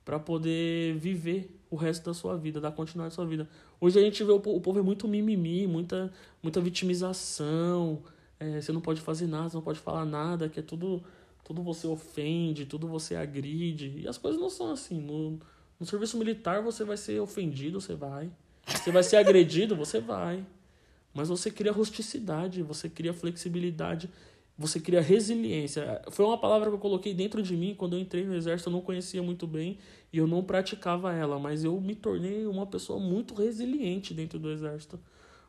para 0.04 0.18
poder 0.18 0.96
viver 0.96 1.58
o 1.70 1.76
resto 1.76 2.04
da 2.04 2.14
sua 2.14 2.36
vida, 2.36 2.60
dar 2.60 2.72
continuidade 2.72 3.12
à 3.12 3.16
sua 3.16 3.26
vida. 3.26 3.48
Hoje 3.80 3.98
a 3.98 4.02
gente 4.02 4.22
vê 4.22 4.32
o, 4.32 4.40
po- 4.40 4.54
o 4.54 4.60
povo 4.60 4.78
é 4.78 4.82
muito 4.82 5.08
mimimi, 5.08 5.66
muita, 5.66 6.12
muita 6.42 6.60
vitimização. 6.60 8.02
É, 8.38 8.60
você 8.60 8.72
não 8.72 8.80
pode 8.80 9.00
fazer 9.00 9.26
nada, 9.26 9.48
você 9.48 9.56
não 9.56 9.62
pode 9.62 9.78
falar 9.80 10.04
nada, 10.04 10.48
que 10.48 10.60
é 10.60 10.62
tudo, 10.62 11.02
tudo 11.44 11.62
você 11.62 11.86
ofende, 11.86 12.66
tudo 12.66 12.86
você 12.86 13.14
agride. 13.14 14.00
E 14.00 14.08
as 14.08 14.18
coisas 14.18 14.40
não 14.40 14.50
são 14.50 14.72
assim. 14.72 15.00
No, 15.00 15.38
no 15.78 15.86
serviço 15.86 16.18
militar 16.18 16.62
você 16.62 16.84
vai 16.84 16.96
ser 16.96 17.20
ofendido, 17.20 17.80
você 17.80 17.94
vai. 17.94 18.30
Você 18.66 18.90
vai 18.90 19.02
ser 19.02 19.16
agredido, 19.16 19.76
você 19.76 20.00
vai. 20.00 20.44
Mas 21.12 21.28
você 21.28 21.50
cria 21.50 21.70
rusticidade, 21.70 22.62
você 22.62 22.88
cria 22.88 23.12
flexibilidade, 23.12 24.10
você 24.58 24.80
cria 24.80 25.00
resiliência. 25.00 26.02
Foi 26.10 26.24
uma 26.24 26.38
palavra 26.38 26.68
que 26.68 26.74
eu 26.74 26.80
coloquei 26.80 27.14
dentro 27.14 27.42
de 27.42 27.56
mim 27.56 27.74
quando 27.76 27.94
eu 27.94 28.00
entrei 28.00 28.24
no 28.24 28.34
exército, 28.34 28.68
eu 28.68 28.72
não 28.72 28.80
conhecia 28.80 29.22
muito 29.22 29.46
bem 29.46 29.78
e 30.12 30.18
eu 30.18 30.26
não 30.26 30.42
praticava 30.42 31.12
ela, 31.12 31.38
mas 31.38 31.64
eu 31.64 31.80
me 31.80 31.94
tornei 31.94 32.46
uma 32.46 32.66
pessoa 32.66 32.98
muito 32.98 33.34
resiliente 33.34 34.14
dentro 34.14 34.38
do 34.38 34.50
exército. 34.50 34.98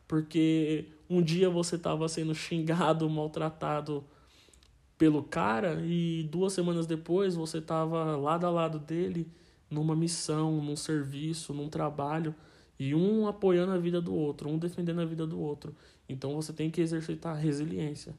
Porque 0.06 0.86
um 1.08 1.22
dia 1.22 1.48
você 1.50 1.76
estava 1.76 2.08
sendo 2.08 2.34
xingado, 2.34 3.08
maltratado 3.08 4.04
pelo 4.98 5.22
cara 5.22 5.82
e 5.84 6.22
duas 6.30 6.52
semanas 6.52 6.86
depois 6.86 7.34
você 7.34 7.58
estava 7.58 8.16
lado 8.16 8.46
a 8.46 8.50
lado 8.50 8.78
dele 8.78 9.26
numa 9.70 9.94
missão, 9.94 10.62
num 10.62 10.76
serviço, 10.76 11.52
num 11.52 11.68
trabalho 11.68 12.34
e 12.78 12.94
um 12.94 13.26
apoiando 13.26 13.72
a 13.72 13.78
vida 13.78 14.00
do 14.00 14.14
outro, 14.14 14.48
um 14.48 14.58
defendendo 14.58 15.00
a 15.00 15.04
vida 15.04 15.26
do 15.26 15.40
outro. 15.40 15.74
Então 16.08 16.34
você 16.34 16.52
tem 16.52 16.70
que 16.70 16.80
exercitar 16.80 17.36
resiliência. 17.36 18.14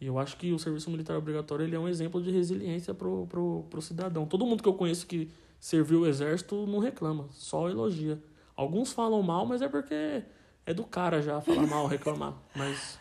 E 0.00 0.06
eu 0.06 0.18
acho 0.18 0.36
que 0.36 0.52
o 0.52 0.58
serviço 0.58 0.90
militar 0.90 1.16
obrigatório 1.16 1.64
ele 1.64 1.74
é 1.74 1.78
um 1.78 1.88
exemplo 1.88 2.22
de 2.22 2.30
resiliência 2.30 2.94
pro, 2.94 3.26
pro, 3.26 3.64
pro 3.68 3.82
cidadão. 3.82 4.26
Todo 4.26 4.46
mundo 4.46 4.62
que 4.62 4.68
eu 4.68 4.74
conheço 4.74 5.06
que 5.06 5.28
serviu 5.58 6.00
o 6.00 6.06
exército 6.06 6.66
não 6.66 6.78
reclama, 6.78 7.26
só 7.32 7.68
elogia. 7.68 8.22
Alguns 8.54 8.92
falam 8.92 9.22
mal, 9.22 9.44
mas 9.44 9.60
é 9.60 9.68
porque 9.68 10.22
é 10.68 10.74
do 10.74 10.84
cara 10.84 11.22
já 11.22 11.40
falar 11.40 11.66
mal, 11.66 11.86
reclamar. 11.86 12.34
Mas 12.54 12.98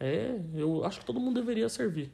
é, 0.00 0.34
eu 0.52 0.84
acho 0.84 0.98
que 0.98 1.06
todo 1.06 1.20
mundo 1.20 1.40
deveria 1.40 1.68
servir. 1.68 2.12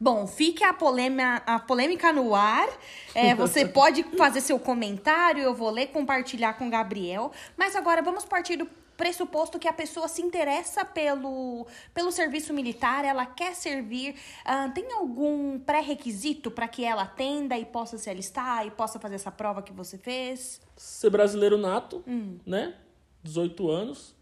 Bom, 0.00 0.26
fique 0.26 0.64
a, 0.64 0.74
polêmica, 0.74 1.42
a 1.46 1.60
polêmica 1.60 2.12
no 2.12 2.34
ar. 2.34 2.68
É, 3.14 3.36
você 3.36 3.64
pode 3.70 4.02
fazer 4.16 4.40
seu 4.40 4.58
comentário, 4.58 5.44
eu 5.44 5.54
vou 5.54 5.70
ler, 5.70 5.86
compartilhar 5.92 6.54
com 6.54 6.66
o 6.66 6.70
Gabriel. 6.70 7.30
Mas 7.56 7.76
agora 7.76 8.02
vamos 8.02 8.24
partir 8.24 8.56
do 8.56 8.66
pressuposto 8.96 9.60
que 9.60 9.68
a 9.68 9.72
pessoa 9.72 10.08
se 10.08 10.22
interessa 10.22 10.84
pelo, 10.84 11.64
pelo 11.94 12.10
serviço 12.10 12.52
militar, 12.52 13.04
ela 13.04 13.26
quer 13.26 13.54
servir. 13.54 14.16
Ah, 14.44 14.68
tem 14.70 14.90
algum 14.92 15.60
pré-requisito 15.60 16.50
para 16.50 16.66
que 16.66 16.84
ela 16.84 17.02
atenda 17.02 17.56
e 17.56 17.64
possa 17.64 17.96
se 17.96 18.10
alistar 18.10 18.66
e 18.66 18.72
possa 18.72 18.98
fazer 18.98 19.14
essa 19.14 19.30
prova 19.30 19.62
que 19.62 19.72
você 19.72 19.96
fez? 19.96 20.60
Ser 20.74 21.10
brasileiro 21.10 21.56
nato, 21.56 22.02
né? 22.44 22.74
18 23.22 23.70
anos. 23.70 24.15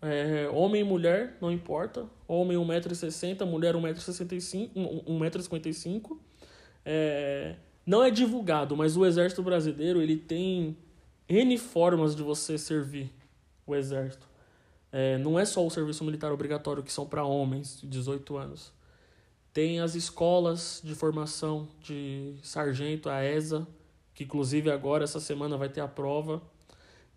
É, 0.00 0.48
homem 0.52 0.82
e 0.82 0.84
mulher, 0.84 1.36
não 1.40 1.50
importa. 1.50 2.06
Homem 2.26 2.56
1,60m, 2.56 3.44
mulher 3.46 3.74
1,65m. 3.74 4.70
1,55m. 5.06 6.16
É, 6.84 7.56
não 7.84 8.02
é 8.02 8.10
divulgado, 8.10 8.76
mas 8.76 8.96
o 8.96 9.04
exército 9.04 9.42
brasileiro 9.42 10.00
ele 10.00 10.16
tem 10.16 10.76
N 11.28 11.58
formas 11.58 12.14
de 12.14 12.22
você 12.22 12.56
servir 12.56 13.12
o 13.66 13.74
exército. 13.74 14.26
É, 14.90 15.18
não 15.18 15.38
é 15.38 15.44
só 15.44 15.66
o 15.66 15.70
serviço 15.70 16.04
militar 16.04 16.32
obrigatório 16.32 16.82
que 16.82 16.92
são 16.92 17.06
para 17.06 17.24
homens 17.24 17.80
de 17.80 17.86
18 17.86 18.36
anos. 18.36 18.72
Tem 19.52 19.80
as 19.80 19.94
escolas 19.94 20.80
de 20.84 20.94
formação 20.94 21.68
de 21.82 22.34
sargento, 22.42 23.10
a 23.10 23.24
ESA, 23.24 23.66
que 24.14 24.24
inclusive 24.24 24.70
agora, 24.70 25.04
essa 25.04 25.20
semana, 25.20 25.56
vai 25.56 25.68
ter 25.68 25.80
a 25.80 25.88
prova. 25.88 26.40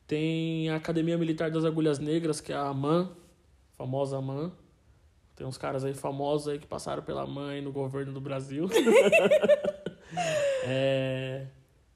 Tem 0.08 0.70
a 0.70 0.76
Academia 0.76 1.18
Militar 1.18 1.50
das 1.50 1.64
Agulhas 1.64 2.00
Negras, 2.00 2.42
que 2.42 2.52
é 2.52 2.56
a 2.56 2.68
AMAN, 2.68 3.10
famosa 3.74 4.18
AMAN. 4.18 4.52
Tem 5.36 5.48
uns 5.48 5.58
caras 5.58 5.84
aí 5.84 5.94
famosos 5.94 6.48
aí 6.48 6.60
que 6.60 6.68
passaram 6.68 7.02
pela 7.02 7.26
mãe 7.26 7.62
no 7.62 7.72
governo 7.72 8.14
do 8.14 8.22
Brasil. 8.22 8.68
É, 10.64 11.48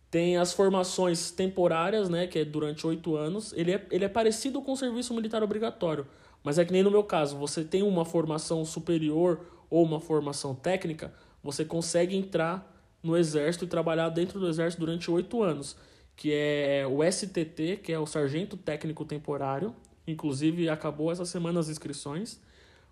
tem 0.10 0.38
as 0.38 0.54
formações 0.54 1.30
temporárias, 1.30 2.10
né, 2.10 2.26
que 2.26 2.40
é 2.40 2.46
durante 2.46 2.88
oito 2.88 3.16
anos. 3.16 3.54
Ele 3.54 3.74
é, 3.74 3.86
ele 3.92 4.06
é 4.06 4.10
parecido 4.10 4.62
com 4.62 4.72
o 4.72 4.78
serviço 4.78 5.14
militar 5.14 5.44
obrigatório, 5.44 6.08
mas 6.44 6.58
é 6.58 6.66
que 6.66 6.72
nem 6.72 6.82
no 6.82 6.90
meu 6.90 7.04
caso, 7.04 7.38
você 7.38 7.64
tem 7.64 7.84
uma 7.84 8.06
formação 8.06 8.64
superior 8.64 9.46
ou 9.70 9.84
uma 9.84 10.00
formação 10.00 10.56
técnica, 10.56 11.14
você 11.44 11.66
consegue 11.66 12.16
entrar 12.16 12.72
no 13.04 13.16
exército 13.16 13.66
e 13.66 13.68
trabalhar 13.68 14.10
dentro 14.10 14.40
do 14.40 14.48
exército 14.48 14.80
durante 14.80 15.12
oito 15.12 15.44
anos, 15.44 15.76
que 16.16 16.32
é 16.34 16.86
o 16.88 17.04
STT, 17.04 17.78
que 17.84 17.92
é 17.92 18.00
o 18.00 18.06
Sargento 18.06 18.56
Técnico 18.56 19.04
Temporário, 19.06 19.76
inclusive 20.08 20.70
acabou 20.70 21.12
essa 21.12 21.26
semana 21.26 21.60
as 21.60 21.70
inscrições. 21.70 22.40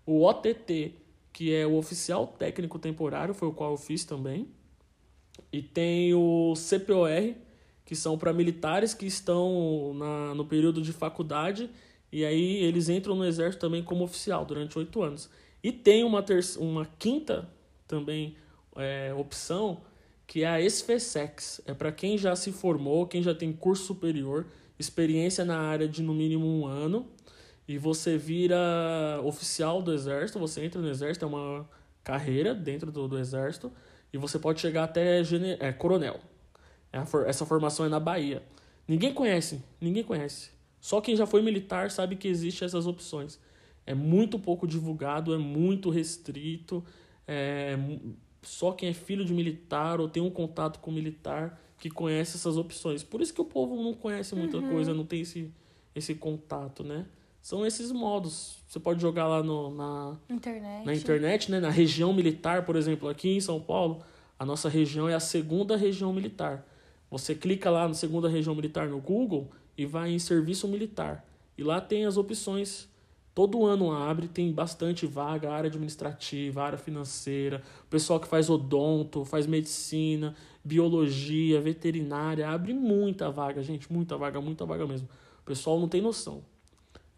O 0.04 0.24
OTT, 0.24 0.94
que 1.32 1.54
é 1.54 1.66
o 1.66 1.76
Oficial 1.76 2.26
Técnico 2.26 2.78
Temporário, 2.78 3.34
foi 3.34 3.48
o 3.48 3.52
qual 3.52 3.72
eu 3.72 3.76
fiz 3.76 4.04
também. 4.04 4.48
E 5.52 5.62
tem 5.62 6.12
o 6.14 6.54
CPOR, 6.54 7.34
que 7.84 7.96
são 7.96 8.18
para 8.18 8.32
militares 8.32 8.94
que 8.94 9.06
estão 9.06 9.94
na, 9.94 10.34
no 10.34 10.44
período 10.44 10.80
de 10.82 10.92
faculdade 10.92 11.70
e 12.14 12.24
aí 12.24 12.62
eles 12.62 12.88
entram 12.88 13.16
no 13.16 13.24
exército 13.24 13.66
também 13.66 13.82
como 13.82 14.04
oficial 14.04 14.44
durante 14.44 14.78
oito 14.78 15.02
anos. 15.02 15.28
E 15.60 15.72
tem 15.72 16.04
uma, 16.04 16.22
terça, 16.22 16.60
uma 16.60 16.86
quinta 16.96 17.50
também 17.88 18.36
é, 18.76 19.12
opção, 19.12 19.80
que 20.26 20.42
é 20.42 20.48
a 20.48 20.60
SFSEX. 20.60 21.60
É 21.66 21.74
para 21.74 21.92
quem 21.92 22.16
já 22.16 22.34
se 22.36 22.52
formou, 22.52 23.06
quem 23.06 23.22
já 23.22 23.34
tem 23.34 23.52
curso 23.52 23.84
superior, 23.84 24.46
experiência 24.78 25.44
na 25.44 25.58
área 25.58 25.88
de 25.88 26.02
no 26.02 26.14
mínimo 26.14 26.46
um 26.46 26.66
ano. 26.66 27.06
e 27.66 27.78
você 27.78 28.18
vira 28.18 28.58
oficial 29.24 29.80
do 29.80 29.92
exército, 29.92 30.38
você 30.38 30.62
entra 30.62 30.80
no 30.82 30.88
exército, 30.88 31.24
é 31.24 31.28
uma 31.28 31.66
carreira 32.02 32.54
dentro 32.54 32.92
do, 32.92 33.08
do 33.08 33.18
exército, 33.18 33.72
e 34.12 34.18
você 34.18 34.38
pode 34.38 34.60
chegar 34.60 34.84
até 34.84 35.24
gene, 35.24 35.56
é, 35.58 35.72
coronel. 35.72 36.20
É 36.92 36.98
essa 37.26 37.46
formação 37.46 37.86
é 37.86 37.88
na 37.88 37.98
Bahia. 37.98 38.42
Ninguém 38.86 39.14
conhece, 39.14 39.62
ninguém 39.80 40.04
conhece. 40.04 40.50
Só 40.78 41.00
quem 41.00 41.16
já 41.16 41.26
foi 41.26 41.40
militar 41.40 41.90
sabe 41.90 42.16
que 42.16 42.28
existe 42.28 42.62
essas 42.62 42.86
opções. 42.86 43.40
É 43.86 43.94
muito 43.94 44.38
pouco 44.38 44.66
divulgado, 44.66 45.34
é 45.34 45.38
muito 45.38 45.88
restrito. 45.88 46.84
É, 47.26 47.76
só 48.44 48.72
quem 48.72 48.88
é 48.88 48.92
filho 48.92 49.24
de 49.24 49.32
militar 49.32 50.00
ou 50.00 50.08
tem 50.08 50.22
um 50.22 50.30
contato 50.30 50.78
com 50.80 50.90
militar 50.90 51.60
que 51.78 51.90
conhece 51.90 52.36
essas 52.36 52.56
opções. 52.56 53.02
Por 53.02 53.20
isso 53.20 53.34
que 53.34 53.40
o 53.40 53.44
povo 53.44 53.76
não 53.82 53.92
conhece 53.92 54.34
muita 54.34 54.58
uhum. 54.58 54.70
coisa, 54.70 54.94
não 54.94 55.04
tem 55.04 55.20
esse, 55.20 55.52
esse 55.94 56.14
contato, 56.14 56.82
né? 56.82 57.06
São 57.42 57.66
esses 57.66 57.92
modos. 57.92 58.56
Você 58.66 58.80
pode 58.80 59.02
jogar 59.02 59.28
lá 59.28 59.42
no, 59.42 59.74
na 59.74 60.16
internet. 60.30 60.86
na 60.86 60.94
internet, 60.94 61.50
né? 61.50 61.60
Na 61.60 61.68
região 61.68 62.12
militar, 62.12 62.64
por 62.64 62.74
exemplo, 62.74 63.08
aqui 63.08 63.28
em 63.28 63.40
São 63.40 63.60
Paulo, 63.60 64.02
a 64.38 64.46
nossa 64.46 64.68
região 64.68 65.08
é 65.08 65.14
a 65.14 65.20
segunda 65.20 65.76
região 65.76 66.12
militar. 66.12 66.66
Você 67.10 67.34
clica 67.34 67.70
lá 67.70 67.86
na 67.86 67.94
segunda 67.94 68.28
região 68.28 68.54
militar 68.54 68.88
no 68.88 68.98
Google 68.98 69.50
e 69.76 69.84
vai 69.84 70.10
em 70.10 70.18
serviço 70.18 70.66
militar. 70.66 71.24
E 71.56 71.62
lá 71.62 71.80
tem 71.80 72.06
as 72.06 72.16
opções 72.16 72.88
Todo 73.34 73.66
ano 73.66 73.90
abre, 73.90 74.28
tem 74.28 74.52
bastante 74.52 75.06
vaga, 75.06 75.50
área 75.50 75.66
administrativa, 75.66 76.62
área 76.62 76.78
financeira, 76.78 77.60
pessoal 77.90 78.20
que 78.20 78.28
faz 78.28 78.48
odonto, 78.48 79.24
faz 79.24 79.44
medicina, 79.44 80.36
biologia, 80.62 81.60
veterinária, 81.60 82.48
abre 82.48 82.72
muita 82.72 83.30
vaga, 83.32 83.60
gente, 83.60 83.92
muita 83.92 84.16
vaga, 84.16 84.40
muita 84.40 84.64
vaga 84.64 84.86
mesmo. 84.86 85.08
O 85.42 85.44
pessoal 85.44 85.80
não 85.80 85.88
tem 85.88 86.00
noção. 86.00 86.44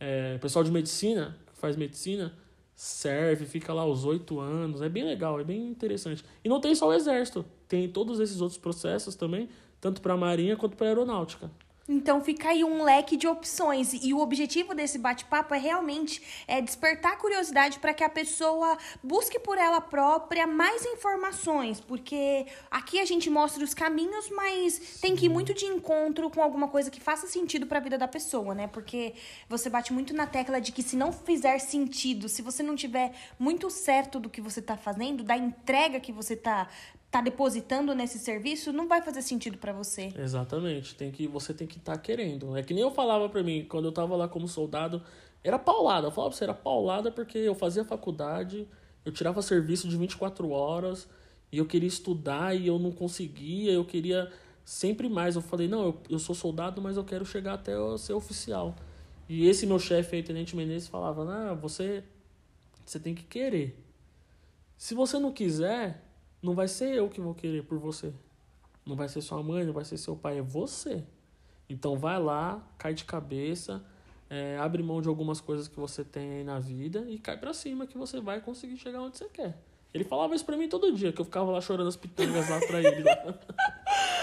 É, 0.01 0.39
pessoal 0.39 0.65
de 0.65 0.71
medicina, 0.71 1.37
que 1.53 1.59
faz 1.59 1.77
medicina, 1.77 2.33
serve, 2.75 3.45
fica 3.45 3.75
lá 3.75 3.85
os 3.85 4.07
oito 4.07 4.41
anos, 4.41 4.81
é 4.81 4.89
bem 4.89 5.05
legal, 5.05 5.39
é 5.39 5.45
bem 5.45 5.69
interessante. 5.69 6.25
E 6.43 6.49
não 6.49 6.61
tem 6.61 6.75
só 6.75 6.89
o 6.89 6.95
exército, 6.95 7.45
tem 7.69 7.89
todos 7.89 8.21
esses 8.21 8.41
outros 8.41 8.59
processos 8.59 9.15
também, 9.15 9.51
tanto 9.81 10.01
para 10.01 10.15
a 10.15 10.17
marinha 10.17 10.57
quanto 10.57 10.77
para 10.79 10.87
a 10.87 10.91
aeronáutica. 10.91 11.51
Então 11.89 12.21
fica 12.21 12.49
aí 12.49 12.65
um 12.65 12.83
leque 12.83 13.17
de 13.17 13.29
opções. 13.29 13.93
E 13.93 14.13
o 14.13 14.19
objetivo 14.19 14.75
desse 14.75 14.99
bate-papo 14.99 15.55
é 15.55 15.59
realmente 15.59 16.21
é 16.49 16.61
despertar 16.61 17.13
a 17.13 17.17
curiosidade 17.17 17.79
para 17.79 17.95
que 17.95 18.03
a 18.03 18.09
pessoa 18.09 18.77
busque 19.03 19.39
por 19.39 19.57
ela 19.57 19.81
própria 19.81 20.47
mais 20.47 20.85
informações, 20.85 21.81
porque 21.81 22.47
aqui 22.71 22.99
a 22.99 23.05
gente 23.05 23.31
mostra 23.31 23.63
os 23.63 23.73
caminhos, 23.73 24.29
mas 24.31 24.99
tem 25.01 25.15
que 25.15 25.27
ir 25.27 25.29
muito 25.29 25.55
de 25.55 25.65
encontro 25.65 26.29
com 26.29 26.43
alguma 26.43 26.67
coisa 26.69 26.91
que 26.91 27.01
faça 27.01 27.27
sentido 27.29 27.67
para 27.67 27.79
a 27.79 27.83
vida 27.83 27.97
da 27.97 28.09
pessoa, 28.09 28.55
né? 28.55 28.67
Porque 28.67 29.15
você 29.49 29.71
bate 29.71 29.93
muito 29.93 30.13
na 30.13 30.27
tecla 30.27 30.61
de 30.61 30.73
que 30.73 30.83
se 30.83 30.97
não 30.97 31.13
fizer 31.13 31.59
sentido, 31.61 32.29
se 32.29 32.43
você 32.43 32.63
não 32.63 32.75
tiver 32.75 33.13
muito 33.39 33.71
certo 33.71 34.19
do 34.19 34.29
que 34.29 34.41
você 34.41 34.59
está 34.61 34.77
fazendo, 34.77 35.23
da 35.23 35.37
entrega 35.37 36.01
que 36.01 36.13
você 36.13 36.35
está 36.35 36.69
tá 37.17 37.23
depositando 37.23 37.95
nesse 37.95 38.19
serviço, 38.19 38.73
não 38.73 38.87
vai 38.87 39.01
fazer 39.01 39.23
sentido 39.23 39.57
para 39.57 39.73
você. 39.73 40.13
Exatamente. 40.19 40.95
Tem 40.95 41.11
que 41.11 41.27
você 41.27 41.55
tem 41.55 41.67
que 41.67 41.79
estar 41.79 41.93
tá 41.93 41.99
querendo. 41.99 42.57
É 42.57 42.63
que 42.63 42.75
nem 42.75 42.83
eu 42.83 42.91
falava 42.91 43.29
para 43.29 43.43
mim 43.43 43.65
quando 43.69 43.87
eu 43.87 43.93
tava 43.93 44.15
lá 44.17 44.29
como 44.29 44.47
soldado, 44.47 45.03
era 45.43 45.59
paulada. 45.59 46.09
Eu 46.09 46.11
falava 46.11 46.31
pra 46.31 46.39
você, 46.39 46.45
era 46.45 46.55
paulada 46.55 47.11
porque 47.11 47.39
eu 47.39 47.55
fazia 47.55 47.85
faculdade, 47.85 48.69
eu 49.05 49.13
tirava 49.13 49.41
serviço 49.41 49.89
de 49.89 49.97
24 49.97 50.51
horas 50.51 51.09
e 51.51 51.59
eu 51.59 51.65
queria 51.65 51.89
estudar 51.89 52.55
e 52.55 52.67
eu 52.67 52.79
não 52.79 52.93
conseguia, 52.93 53.73
eu 53.73 53.85
queria 53.85 54.31
sempre 54.65 55.09
mais. 55.09 55.37
Eu 55.37 55.43
falei, 55.43 55.69
não, 55.69 55.87
eu, 55.87 56.01
eu 56.11 56.19
sou 56.19 56.35
soldado, 56.35 56.83
mas 56.83 56.99
eu 56.99 57.05
quero 57.05 57.25
chegar 57.25 57.55
até 57.55 57.73
ser 57.97 58.13
oficial. 58.13 58.75
E 59.29 59.49
esse 59.49 59.67
meu 59.67 59.79
chefe 59.79 60.17
aí, 60.17 60.23
Tenente 60.23 60.55
Menezes, 60.55 60.89
falava, 60.89 61.25
não, 61.25 61.57
você, 61.57 62.05
você 62.85 63.01
tem 63.01 63.15
que 63.15 63.25
querer. 63.25 63.83
Se 64.77 64.95
você 64.95 65.19
não 65.19 65.33
quiser, 65.33 66.06
não 66.47 66.55
vai 66.55 66.69
ser 66.69 66.95
eu 66.95 67.09
que 67.09 67.21
vou 67.21 67.35
querer 67.35 67.65
por 67.65 67.77
você. 67.77 68.15
Não 68.87 68.95
vai 68.95 69.09
ser 69.09 69.21
sua 69.21 69.43
mãe, 69.43 69.65
não 69.65 69.73
vai 69.73 69.85
ser 69.85 69.97
seu 69.97 70.15
pai, 70.15 70.39
é 70.39 70.43
você. 70.43 71.03
Então 71.69 71.99
vai 71.99 72.23
lá, 72.23 72.65
cai 72.79 72.95
de 72.95 73.05
cabeça, 73.05 73.85
é, 74.31 74.57
abre 74.57 74.81
mão 74.81 75.03
de 75.03 75.09
algumas 75.09 75.41
coisas 75.41 75.67
que 75.67 75.79
você 75.79 76.05
tem 76.05 76.45
na 76.45 76.61
vida 76.61 77.05
e 77.09 77.19
cai 77.19 77.37
para 77.37 77.53
cima 77.53 77.85
que 77.85 77.99
você 77.99 78.21
vai 78.21 78.41
conseguir 78.41 78.77
chegar 78.77 79.03
onde 79.03 79.19
você 79.19 79.29
quer. 79.29 79.59
Ele 79.93 80.05
falava 80.05 80.37
isso 80.37 80.45
pra 80.45 80.57
mim 80.57 80.69
todo 80.69 80.93
dia, 80.93 81.13
que 81.13 81.21
eu 81.21 81.25
ficava 81.25 81.51
lá 81.51 81.61
chorando 81.61 81.89
as 81.89 81.97
pitangas 81.97 82.49
lá 82.49 82.61
pra 82.61 82.81
ele. 82.81 83.03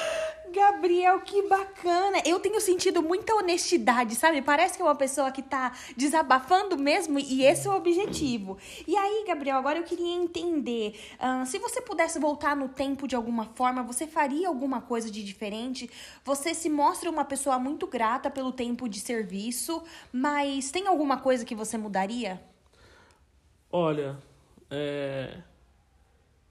Gabriel, 0.53 1.19
que 1.21 1.41
bacana. 1.47 2.21
Eu 2.23 2.39
tenho 2.39 2.61
sentido 2.61 3.01
muita 3.01 3.33
honestidade, 3.33 4.13
sabe? 4.13 4.41
Parece 4.41 4.77
que 4.77 4.83
é 4.83 4.85
uma 4.85 4.95
pessoa 4.95 5.31
que 5.31 5.41
tá 5.41 5.73
desabafando 5.97 6.77
mesmo 6.77 7.17
e 7.19 7.43
esse 7.43 7.67
é 7.67 7.71
o 7.71 7.75
objetivo. 7.75 8.57
E 8.87 8.95
aí, 8.95 9.25
Gabriel, 9.27 9.57
agora 9.57 9.79
eu 9.79 9.83
queria 9.83 10.13
entender: 10.13 10.99
uh, 11.15 11.45
se 11.45 11.57
você 11.57 11.81
pudesse 11.81 12.19
voltar 12.19 12.55
no 12.55 12.69
tempo 12.69 13.07
de 13.07 13.15
alguma 13.15 13.45
forma, 13.55 13.81
você 13.81 14.05
faria 14.05 14.47
alguma 14.47 14.79
coisa 14.79 15.09
de 15.09 15.23
diferente? 15.23 15.89
Você 16.23 16.53
se 16.53 16.69
mostra 16.69 17.09
uma 17.09 17.25
pessoa 17.25 17.57
muito 17.57 17.87
grata 17.87 18.29
pelo 18.29 18.51
tempo 18.51 18.87
de 18.87 18.99
serviço, 18.99 19.83
mas 20.11 20.69
tem 20.69 20.87
alguma 20.87 21.17
coisa 21.17 21.43
que 21.43 21.55
você 21.55 21.77
mudaria? 21.77 22.39
Olha, 23.71 24.17
é 24.69 25.37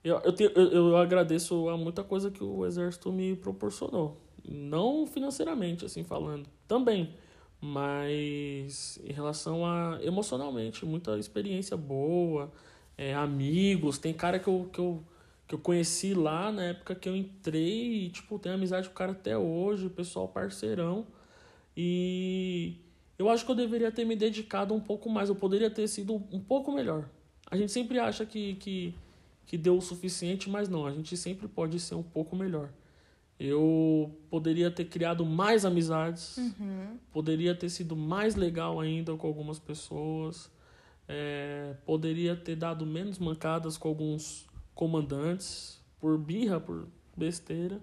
eu, 0.05 0.19
eu, 0.19 0.33
te, 0.33 0.45
eu, 0.45 0.73
eu 0.73 0.97
agradeço 0.97 1.69
a 1.69 1.77
muita 1.77 2.03
coisa 2.03 2.31
que 2.31 2.43
o 2.43 2.67
Exército 2.67 3.13
me 3.13 3.37
proporcionou. 3.37 4.21
Não 4.45 5.07
financeiramente, 5.07 5.85
assim 5.85 6.03
falando, 6.03 6.49
também. 6.67 7.15
Mas 7.61 8.99
em 9.05 9.13
relação 9.13 9.65
a 9.65 9.99
emocionalmente, 10.03 10.85
muita 10.85 11.17
experiência 11.19 11.77
boa, 11.77 12.53
é, 12.99 13.15
amigos. 13.15 13.99
Tem 13.99 14.13
cara 14.13 14.41
que 14.41 14.49
eu, 14.49 14.69
que, 14.73 14.81
eu, 14.81 15.05
que 15.47 15.55
eu 15.55 15.59
conheci 15.61 16.15
lá 16.15 16.51
na 16.51 16.65
época 16.65 16.97
que 16.97 17.09
eu 17.09 17.15
entrei 17.15 18.07
e, 18.07 18.11
tipo, 18.11 18.39
tenho 18.39 18.57
amizade 18.57 18.89
com 18.89 18.95
o 18.95 18.97
cara 18.97 19.13
até 19.13 19.39
hoje, 19.39 19.89
pessoal 19.89 20.27
parceirão. 20.27 21.07
E 21.77 22.77
eu 23.17 23.29
acho 23.31 23.45
que 23.45 23.51
eu 23.53 23.55
deveria 23.55 23.93
ter 23.93 24.05
me 24.05 24.17
dedicado 24.17 24.75
um 24.75 24.81
pouco 24.81 25.09
mais, 25.09 25.29
eu 25.29 25.37
poderia 25.37 25.71
ter 25.71 25.87
sido 25.87 26.15
um 26.33 26.41
pouco 26.41 26.73
melhor. 26.73 27.09
A 27.49 27.57
gente 27.57 27.71
sempre 27.71 27.99
acha 28.01 28.27
que, 28.27 28.55
que 28.57 28.95
que 29.47 29.59
deu 29.59 29.77
o 29.77 29.83
suficiente, 29.83 30.49
mas 30.49 30.69
não, 30.69 30.87
a 30.87 30.93
gente 30.93 31.17
sempre 31.17 31.49
pode 31.49 31.79
ser 31.81 31.95
um 31.95 32.03
pouco 32.03 32.35
melhor. 32.35 32.71
Eu 33.39 34.17
poderia 34.31 34.71
ter 34.71 34.85
criado 34.85 35.27
mais 35.27 35.65
amizades, 35.65 36.37
uhum. 36.37 36.97
poderia 37.13 37.55
ter 37.55 37.69
sido 37.69 37.97
mais 37.97 38.37
legal 38.37 38.79
ainda 38.79 39.15
com 39.17 39.27
algumas 39.27 39.59
pessoas, 39.59 40.51
é, 41.09 41.75
poderia 41.85 42.37
ter 42.37 42.57
dado 42.57 42.87
menos 42.87 43.19
mancadas 43.19 43.77
com 43.77 43.89
alguns 43.89 44.47
comandantes, 44.75 45.81
por 45.99 46.17
birra, 46.19 46.61
por 46.61 46.87
besteira, 47.17 47.81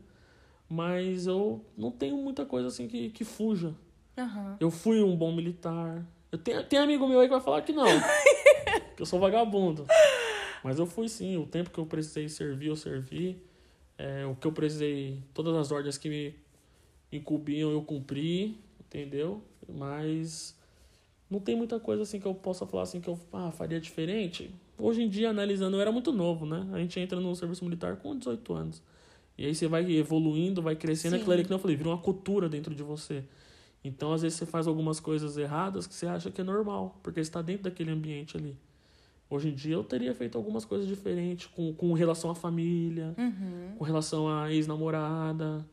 mas 0.67 1.27
eu 1.27 1.63
não 1.77 1.91
tenho 1.91 2.17
muita 2.17 2.45
coisa 2.45 2.67
assim 2.67 2.87
que, 2.87 3.09
que 3.09 3.23
fuja. 3.23 3.73
Uhum. 4.17 4.55
Eu 4.59 4.71
fui 4.71 5.01
um 5.01 5.15
bom 5.15 5.33
militar. 5.33 6.05
Eu 6.31 6.37
tenho, 6.37 6.63
tem 6.63 6.79
amigo 6.79 7.07
meu 7.07 7.19
aí 7.19 7.27
que 7.27 7.33
vai 7.33 7.41
falar 7.41 7.61
que 7.63 7.71
não, 7.71 7.87
que 8.95 9.01
eu 9.01 9.05
sou 9.05 9.19
vagabundo. 9.19 9.85
Mas 10.63 10.79
eu 10.79 10.85
fui 10.85 11.07
sim, 11.07 11.37
o 11.37 11.45
tempo 11.45 11.69
que 11.69 11.79
eu 11.79 11.85
precisei 11.85 12.27
servir, 12.27 12.67
eu 12.67 12.75
servi. 12.75 13.41
É, 13.97 14.25
o 14.25 14.35
que 14.35 14.47
eu 14.47 14.51
precisei, 14.51 15.21
todas 15.33 15.55
as 15.55 15.71
ordens 15.71 15.97
que 15.97 16.09
me 16.09 16.35
incumbiam, 17.11 17.71
eu 17.71 17.81
cumpri, 17.81 18.57
entendeu? 18.79 19.43
Mas 19.67 20.55
não 21.29 21.39
tem 21.39 21.55
muita 21.55 21.79
coisa 21.79 22.03
assim 22.03 22.19
que 22.19 22.25
eu 22.25 22.33
possa 22.33 22.65
falar 22.65 22.83
assim 22.83 23.01
que 23.01 23.07
eu 23.07 23.19
ah, 23.33 23.51
faria 23.51 23.79
diferente. 23.79 24.53
Hoje 24.77 25.03
em 25.03 25.09
dia, 25.09 25.29
analisando, 25.29 25.77
eu 25.77 25.81
era 25.81 25.91
muito 25.91 26.11
novo, 26.11 26.45
né? 26.45 26.67
A 26.71 26.79
gente 26.79 26.99
entra 26.99 27.19
no 27.19 27.35
serviço 27.35 27.63
militar 27.65 27.97
com 27.97 28.17
18 28.17 28.53
anos. 28.53 28.81
E 29.37 29.45
aí 29.45 29.53
você 29.53 29.67
vai 29.67 29.89
evoluindo, 29.91 30.61
vai 30.61 30.75
crescendo, 30.75 31.13
Sim. 31.15 31.17
aquilo 31.17 31.33
ali 31.33 31.45
que 31.45 31.53
eu 31.53 31.59
falei, 31.59 31.75
vira 31.75 31.89
uma 31.89 31.97
cultura 31.97 32.49
dentro 32.49 32.73
de 32.73 32.83
você. 32.83 33.23
Então, 33.83 34.11
às 34.11 34.21
vezes, 34.21 34.37
você 34.37 34.45
faz 34.45 34.67
algumas 34.67 34.99
coisas 34.99 35.37
erradas 35.37 35.87
que 35.87 35.93
você 35.93 36.07
acha 36.07 36.29
que 36.29 36.41
é 36.41 36.43
normal, 36.43 36.99
porque 37.01 37.23
você 37.23 37.29
está 37.29 37.41
dentro 37.41 37.63
daquele 37.63 37.91
ambiente 37.91 38.35
ali. 38.35 38.57
Hoje 39.29 39.49
em 39.49 39.53
dia 39.53 39.75
eu 39.75 39.83
teria 39.83 40.13
feito 40.15 40.37
algumas 40.37 40.65
coisas 40.65 40.87
diferentes 40.87 41.45
com, 41.47 41.71
com 41.73 41.93
relação 41.93 42.31
à 42.31 42.35
família, 42.35 43.13
uhum. 43.15 43.75
com 43.77 43.83
relação 43.83 44.27
à 44.27 44.51
ex-namorada, 44.51 45.63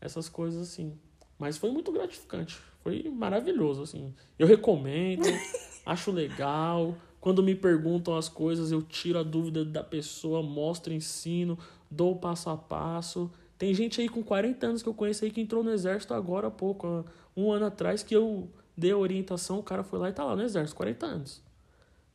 essas 0.00 0.28
coisas 0.28 0.62
assim. 0.62 0.92
Mas 1.36 1.56
foi 1.58 1.70
muito 1.72 1.90
gratificante, 1.90 2.56
foi 2.84 3.10
maravilhoso, 3.10 3.82
assim. 3.82 4.14
Eu 4.38 4.46
recomendo, 4.46 5.24
acho 5.84 6.12
legal. 6.12 6.96
Quando 7.20 7.42
me 7.42 7.54
perguntam 7.54 8.16
as 8.16 8.28
coisas, 8.28 8.70
eu 8.70 8.80
tiro 8.80 9.18
a 9.18 9.22
dúvida 9.22 9.64
da 9.64 9.82
pessoa, 9.82 10.42
mostro, 10.42 10.92
ensino, 10.92 11.58
dou 11.90 12.14
passo 12.16 12.48
a 12.48 12.56
passo. 12.56 13.30
Tem 13.58 13.74
gente 13.74 14.00
aí 14.00 14.08
com 14.08 14.22
40 14.22 14.66
anos 14.66 14.82
que 14.82 14.88
eu 14.88 14.94
conheço 14.94 15.24
aí 15.24 15.30
que 15.30 15.40
entrou 15.40 15.64
no 15.64 15.70
exército 15.70 16.14
agora 16.14 16.46
há 16.46 16.50
pouco, 16.50 17.04
um 17.36 17.50
ano 17.50 17.66
atrás, 17.66 18.02
que 18.02 18.14
eu 18.14 18.48
dei 18.76 18.92
a 18.92 18.96
orientação, 18.96 19.58
o 19.58 19.62
cara 19.62 19.82
foi 19.82 19.98
lá 19.98 20.08
e 20.08 20.12
tá 20.12 20.24
lá 20.24 20.36
no 20.36 20.42
exército, 20.42 20.76
40 20.76 21.06
anos. 21.06 21.49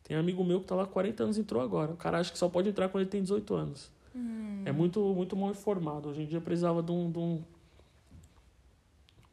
Tem 0.05 0.15
amigo 0.15 0.43
meu 0.43 0.61
que 0.61 0.67
tá 0.67 0.75
lá 0.75 0.83
há 0.83 0.87
40 0.87 1.23
anos 1.23 1.37
e 1.37 1.41
entrou 1.41 1.61
agora. 1.61 1.91
O 1.91 1.97
cara 1.97 2.19
acha 2.19 2.31
que 2.31 2.37
só 2.37 2.47
pode 2.47 2.69
entrar 2.69 2.89
quando 2.89 3.01
ele 3.01 3.09
tem 3.09 3.23
18 3.23 3.53
anos. 3.55 3.91
Hum. 4.15 4.61
É 4.63 4.71
muito, 4.71 4.99
muito 4.99 5.35
mal 5.35 5.49
informado. 5.49 6.09
Hoje 6.09 6.21
em 6.21 6.25
dia 6.27 6.39
precisava 6.39 6.83
de 6.83 6.91
um, 6.91 7.11
de 7.11 7.17
um, 7.17 7.43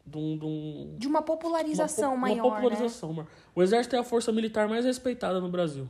de, 0.06 0.18
um, 0.18 0.38
de, 0.38 0.44
um, 0.46 0.96
De 0.98 1.06
uma 1.06 1.20
popularização 1.20 2.14
uma, 2.14 2.22
maior, 2.22 2.46
uma 2.46 2.54
popularização. 2.54 3.12
né? 3.12 3.26
O 3.54 3.62
exército 3.62 3.96
é 3.96 3.98
a 3.98 4.04
força 4.04 4.32
militar 4.32 4.66
mais 4.66 4.86
respeitada 4.86 5.40
no 5.40 5.50
Brasil. 5.50 5.86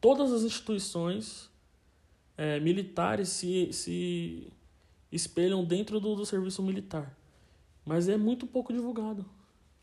Todas 0.00 0.32
as 0.32 0.42
instituições 0.44 1.50
é, 2.38 2.60
militares 2.60 3.28
se, 3.30 3.72
se 3.72 4.52
espelham 5.10 5.64
dentro 5.64 5.98
do, 5.98 6.14
do 6.14 6.24
serviço 6.24 6.62
militar. 6.62 7.12
Mas 7.84 8.08
é 8.08 8.16
muito 8.16 8.46
pouco 8.46 8.72
divulgado. 8.72 9.26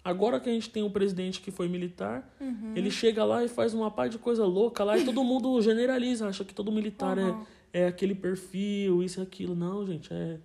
Agora 0.09 0.39
que 0.39 0.49
a 0.49 0.53
gente 0.53 0.69
tem 0.69 0.83
um 0.83 0.89
presidente 0.89 1.41
que 1.41 1.51
foi 1.51 1.67
militar, 1.67 2.33
Uhum. 2.39 2.73
ele 2.75 2.89
chega 2.89 3.25
lá 3.25 3.43
e 3.43 3.47
faz 3.47 3.73
uma 3.73 3.91
par 3.91 4.07
de 4.07 4.17
coisa 4.17 4.45
louca 4.45 4.83
lá 4.83 4.97
e 4.97 5.03
todo 5.03 5.23
mundo 5.23 5.59
generaliza, 5.61 6.27
acha 6.27 6.45
que 6.45 6.53
todo 6.53 6.71
militar 6.71 7.17
Uhum. 7.17 7.45
é, 7.73 7.81
é 7.81 7.87
aquele 7.87 8.15
perfil, 8.15 9.03
isso 9.03 9.19
e 9.19 9.23
aquilo. 9.23 9.53
Não, 9.55 9.85
gente, 9.85 10.13
é 10.13 10.37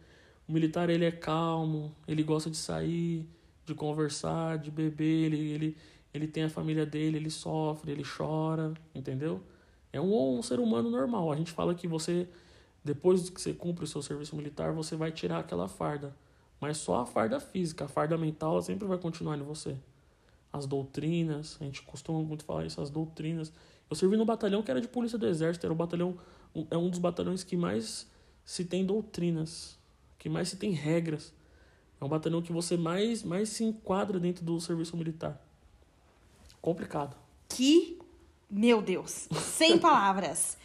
o 0.48 0.53
militar 0.53 0.90
ele 0.90 1.05
é 1.05 1.12
calmo, 1.12 1.94
ele 2.09 2.22
gosta 2.25 2.51
de 2.51 2.57
sair, 2.57 3.25
de 3.64 3.75
conversar, 3.75 4.59
de 4.59 4.70
beber, 4.70 5.27
ele, 5.27 5.51
ele, 5.53 5.77
ele 6.12 6.27
tem 6.27 6.42
a 6.42 6.48
família 6.51 6.85
dele, 6.85 7.16
ele 7.18 7.31
sofre, 7.31 7.92
ele 7.92 8.03
chora, 8.05 8.75
entendeu? 8.94 9.40
É 9.92 10.01
um, 10.01 10.38
um 10.38 10.42
ser 10.42 10.59
humano 10.59 10.90
normal. 10.90 11.31
A 11.31 11.37
gente 11.37 11.53
fala 11.53 11.72
que 11.75 11.87
você, 11.87 12.27
depois 12.85 13.31
que 13.31 13.40
você 13.40 13.53
cumpre 13.53 13.85
o 13.85 13.87
seu 13.87 14.03
serviço 14.03 14.35
militar, 14.35 14.72
você 14.72 14.96
vai 14.96 15.12
tirar 15.12 15.38
aquela 15.38 15.68
farda. 15.68 16.12
Mas 16.62 16.77
só 16.77 17.01
a 17.01 17.05
farda 17.05 17.40
física, 17.40 17.87
a 17.87 17.88
farda 17.88 18.16
mental 18.16 18.53
ela 18.53 18.62
sempre 18.62 18.87
vai 18.87 18.96
continuar 18.96 19.37
em 19.37 19.42
você. 19.42 19.77
As 20.53 20.64
doutrinas, 20.64 21.59
a 21.61 21.64
gente 21.64 21.83
costuma 21.83 22.22
muito 22.22 22.44
falar 22.44 22.64
isso, 22.64 22.81
as 22.81 22.88
doutrinas. 22.88 23.53
Eu 23.90 23.96
servi 23.96 24.16
no 24.16 24.25
batalhão 24.25 24.62
que 24.62 24.70
era 24.70 24.81
de 24.81 24.87
polícia 24.87 25.18
do 25.18 25.27
exército, 25.27 25.66
era 25.66 25.72
o 25.72 25.77
batalhão, 25.77 26.16
é 26.70 26.77
um 26.77 26.88
dos 26.88 27.01
batalhões 27.01 27.42
que 27.42 27.57
mais 27.57 28.09
se 28.44 28.64
tem 28.64 28.87
doutrinas, 28.87 29.77
que 30.20 30.29
mais 30.29 30.51
se 30.51 30.57
tem 30.57 30.70
regras. 30.70 31.35
É 32.01 32.05
um 32.05 32.09
batalhão 32.09 32.40
que 32.40 32.53
você 32.53 32.77
mais, 32.77 33.25
mais 33.25 33.48
se 33.48 33.64
enquadra 33.64 34.20
dentro 34.20 34.44
do 34.44 34.61
serviço 34.61 34.96
militar. 34.96 35.44
Complicado. 36.61 37.16
Que, 37.48 37.98
meu 38.48 38.81
Deus, 38.81 39.27
sem 39.37 39.81
palavras. 39.81 40.57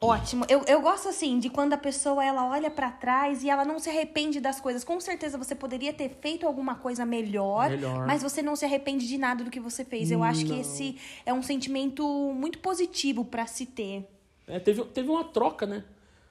Ótimo. 0.00 0.44
Eu, 0.48 0.62
eu 0.66 0.80
gosto 0.80 1.08
assim 1.08 1.40
de 1.40 1.50
quando 1.50 1.72
a 1.72 1.76
pessoa 1.76 2.24
ela 2.24 2.48
olha 2.48 2.70
pra 2.70 2.88
trás 2.90 3.42
e 3.42 3.50
ela 3.50 3.64
não 3.64 3.80
se 3.80 3.90
arrepende 3.90 4.38
das 4.40 4.60
coisas. 4.60 4.84
Com 4.84 5.00
certeza 5.00 5.36
você 5.36 5.56
poderia 5.56 5.92
ter 5.92 6.08
feito 6.20 6.46
alguma 6.46 6.76
coisa 6.76 7.04
melhor, 7.04 7.68
Melhor. 7.70 8.06
mas 8.06 8.22
você 8.22 8.40
não 8.40 8.54
se 8.54 8.64
arrepende 8.64 9.08
de 9.08 9.18
nada 9.18 9.42
do 9.42 9.50
que 9.50 9.58
você 9.58 9.84
fez. 9.84 10.12
Eu 10.12 10.22
acho 10.22 10.44
que 10.44 10.52
Não. 10.52 10.60
esse 10.60 10.96
é 11.26 11.32
um 11.34 11.42
sentimento 11.42 12.04
muito 12.32 12.60
positivo 12.60 13.24
pra 13.24 13.46
se 13.46 13.66
ter. 13.66 14.08
É, 14.46 14.60
teve, 14.60 14.84
teve 14.86 15.10
uma 15.10 15.24
troca, 15.24 15.66
né? 15.66 15.84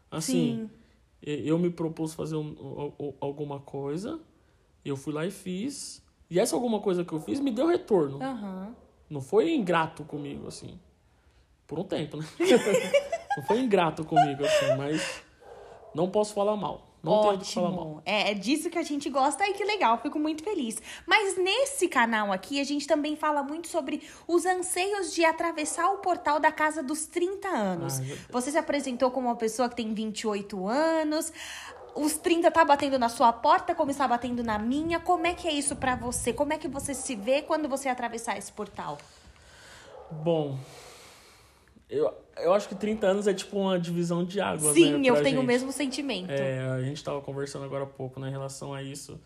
Assim, 0.10 0.70
Sim. 1.22 1.40
eu 1.46 1.60
me 1.60 1.70
propus 1.70 2.14
fazer 2.14 2.38
um- 2.38 2.94
alguma 3.20 3.60
coisa, 3.60 4.18
eu 4.86 4.96
fui 4.96 5.12
lá 5.14 5.26
e 5.26 5.32
fiz. 5.32 6.02
E 6.30 6.40
essa 6.40 6.56
alguma 6.56 6.80
coisa 6.80 7.04
que 7.04 7.12
eu 7.12 7.20
fiz 7.20 7.42
me 7.42 7.52
deu 7.52 7.68
retorno. 7.68 8.22
Aham. 8.24 8.74
Não 9.10 9.20
foi 9.22 9.54
ingrato 9.54 10.06
comigo, 10.06 10.48
assim. 10.48 10.80
Por 11.68 11.80
um 11.80 11.84
tempo, 11.84 12.16
né? 12.16 12.26
não 13.38 13.44
foi 13.44 13.60
ingrato 13.60 14.04
comigo, 14.04 14.44
assim, 14.44 14.76
mas 14.76 15.22
não 15.94 16.10
posso 16.10 16.34
falar 16.34 16.56
mal. 16.56 16.88
Não 17.04 17.22
tenho 17.22 17.34
o 17.36 17.38
que 17.38 17.54
falar 17.54 17.70
mal. 17.70 17.80
Ótimo. 17.80 18.02
É, 18.04 18.32
é 18.32 18.34
disso 18.34 18.68
que 18.68 18.80
a 18.80 18.84
gente 18.84 19.12
gosta 19.12 19.48
e 19.48 19.54
que 19.54 19.64
legal, 19.64 20.00
fico 20.00 20.18
muito 20.18 20.44
feliz. 20.44 20.82
Mas 21.06 21.38
nesse 21.38 21.88
canal 21.88 22.34
aqui, 22.34 22.60
a 22.60 22.64
gente 22.64 22.88
também 22.88 23.16
fala 23.16 23.44
muito 23.44 23.68
sobre 23.68 24.02
os 24.28 24.44
anseios 24.44 25.14
de 25.14 25.24
atravessar 25.24 25.92
o 25.92 26.00
portal 26.00 26.40
da 26.40 26.52
casa 26.52 26.82
dos 26.82 27.06
30 27.06 27.48
anos. 27.48 28.00
Ai. 28.00 28.18
Você 28.32 28.50
se 28.50 28.58
apresentou 28.58 29.12
como 29.12 29.28
uma 29.28 29.36
pessoa 29.36 29.70
que 29.70 29.76
tem 29.76 29.94
28 29.94 30.68
anos. 30.68 31.32
Os 31.94 32.14
30 32.18 32.50
tá 32.50 32.66
batendo 32.66 32.98
na 32.98 33.08
sua 33.08 33.32
porta, 33.32 33.76
como 33.76 33.92
está 33.92 34.08
batendo 34.08 34.44
na 34.44 34.58
minha. 34.58 35.00
Como 35.00 35.28
é 35.28 35.36
que 35.36 35.48
é 35.48 35.52
isso 35.52 35.76
pra 35.76 35.96
você? 35.96 36.34
Como 36.34 36.54
é 36.54 36.58
que 36.58 36.68
você 36.68 36.96
se 36.96 37.16
vê 37.16 37.44
quando 37.44 37.70
você 37.70 37.88
atravessar 37.88 38.36
esse 38.36 38.52
portal? 38.52 38.98
Bom, 40.10 40.58
eu, 41.90 42.14
eu 42.38 42.54
acho 42.54 42.68
que 42.68 42.76
30 42.76 43.08
anos 43.08 43.28
é 43.28 43.34
tipo 43.34 43.58
uma 43.58 43.80
divisão 43.80 44.26
de 44.26 44.42
águas, 44.42 44.74
Sim, 44.74 44.98
né, 44.98 45.10
eu 45.10 45.22
tenho 45.24 45.38
o 45.38 45.42
gente. 45.42 45.48
mesmo 45.48 45.72
sentimento. 45.72 46.30
É, 46.30 46.68
a 46.70 46.82
gente 46.82 46.98
estava 46.98 47.22
conversando 47.22 47.66
agora 47.66 47.84
há 47.84 47.88
pouco 47.88 48.20
né, 48.20 48.28
em 48.28 48.32
relação 48.32 48.74
a 48.74 48.84
isso. 48.84 49.20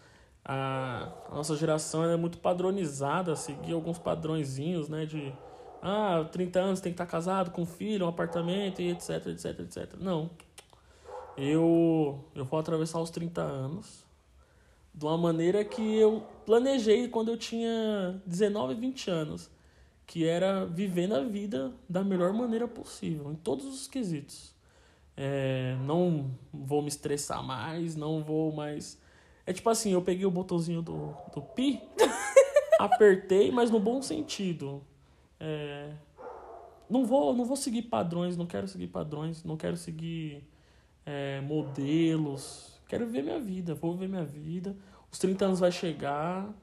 A, 0.44 1.12
a 1.30 1.36
nossa 1.36 1.56
geração 1.56 2.04
é 2.04 2.16
muito 2.16 2.38
padronizada, 2.38 3.36
seguir 3.36 3.74
alguns 3.74 3.98
padrõezinhos, 3.98 4.90
né? 4.90 5.06
De 5.06 5.32
ah, 5.82 6.28
30 6.32 6.60
anos 6.60 6.82
tem 6.82 6.92
que 6.92 6.96
estar 6.96 7.06
casado, 7.06 7.52
com 7.52 7.66
filho, 7.66 8.06
um 8.06 8.10
apartamento 8.10 8.82
e 8.82 8.92
etc, 8.92 9.28
etc, 9.28 9.60
etc. 9.60 9.94
Não. 10.00 10.30
Eu, 11.38 12.24
eu 12.36 12.46
vou 12.46 12.60
atravessar 12.60 13.00
os 13.00 13.10
30 13.10 13.42
anos 13.42 14.04
de 14.94 15.06
uma 15.06 15.18
maneira 15.18 15.64
que 15.64 15.96
eu 15.98 16.24
planejei 16.46 17.08
quando 17.08 17.30
eu 17.30 17.38
tinha 17.38 18.22
19, 18.26 18.76
20 18.76 19.10
anos. 19.10 19.50
Que 20.12 20.28
era 20.28 20.66
vivendo 20.66 21.16
a 21.16 21.24
vida 21.24 21.72
da 21.88 22.04
melhor 22.04 22.34
maneira 22.34 22.68
possível, 22.68 23.32
em 23.32 23.36
todos 23.36 23.66
os 23.66 23.88
quesitos. 23.88 24.54
É, 25.16 25.78
não 25.86 26.32
vou 26.52 26.82
me 26.82 26.90
estressar 26.90 27.42
mais, 27.42 27.96
não 27.96 28.22
vou 28.22 28.52
mais. 28.52 29.00
É 29.46 29.54
tipo 29.54 29.70
assim, 29.70 29.94
eu 29.94 30.02
peguei 30.02 30.26
o 30.26 30.32
botãozinho 30.32 30.82
do, 30.82 31.16
do 31.34 31.42
pi, 31.42 31.82
apertei, 32.78 33.52
mas 33.52 33.72
no 33.72 33.80
bom 33.80 34.02
sentido. 34.02 34.84
É, 35.40 35.94
não 36.90 37.06
vou, 37.06 37.34
não 37.34 37.46
vou 37.46 37.56
seguir 37.56 37.84
padrões, 37.84 38.36
não 38.36 38.46
quero 38.46 38.68
seguir 38.68 38.88
padrões, 38.88 39.46
não 39.46 39.56
quero 39.56 39.78
seguir 39.78 40.44
é, 41.06 41.40
modelos. 41.40 42.78
Quero 42.90 43.06
viver 43.06 43.24
minha 43.24 43.40
vida, 43.40 43.74
vou 43.76 43.94
viver 43.94 44.10
minha 44.10 44.26
vida. 44.26 44.76
Os 45.10 45.18
30 45.20 45.46
anos 45.46 45.60
vai 45.62 45.72
chegar, 45.72 46.54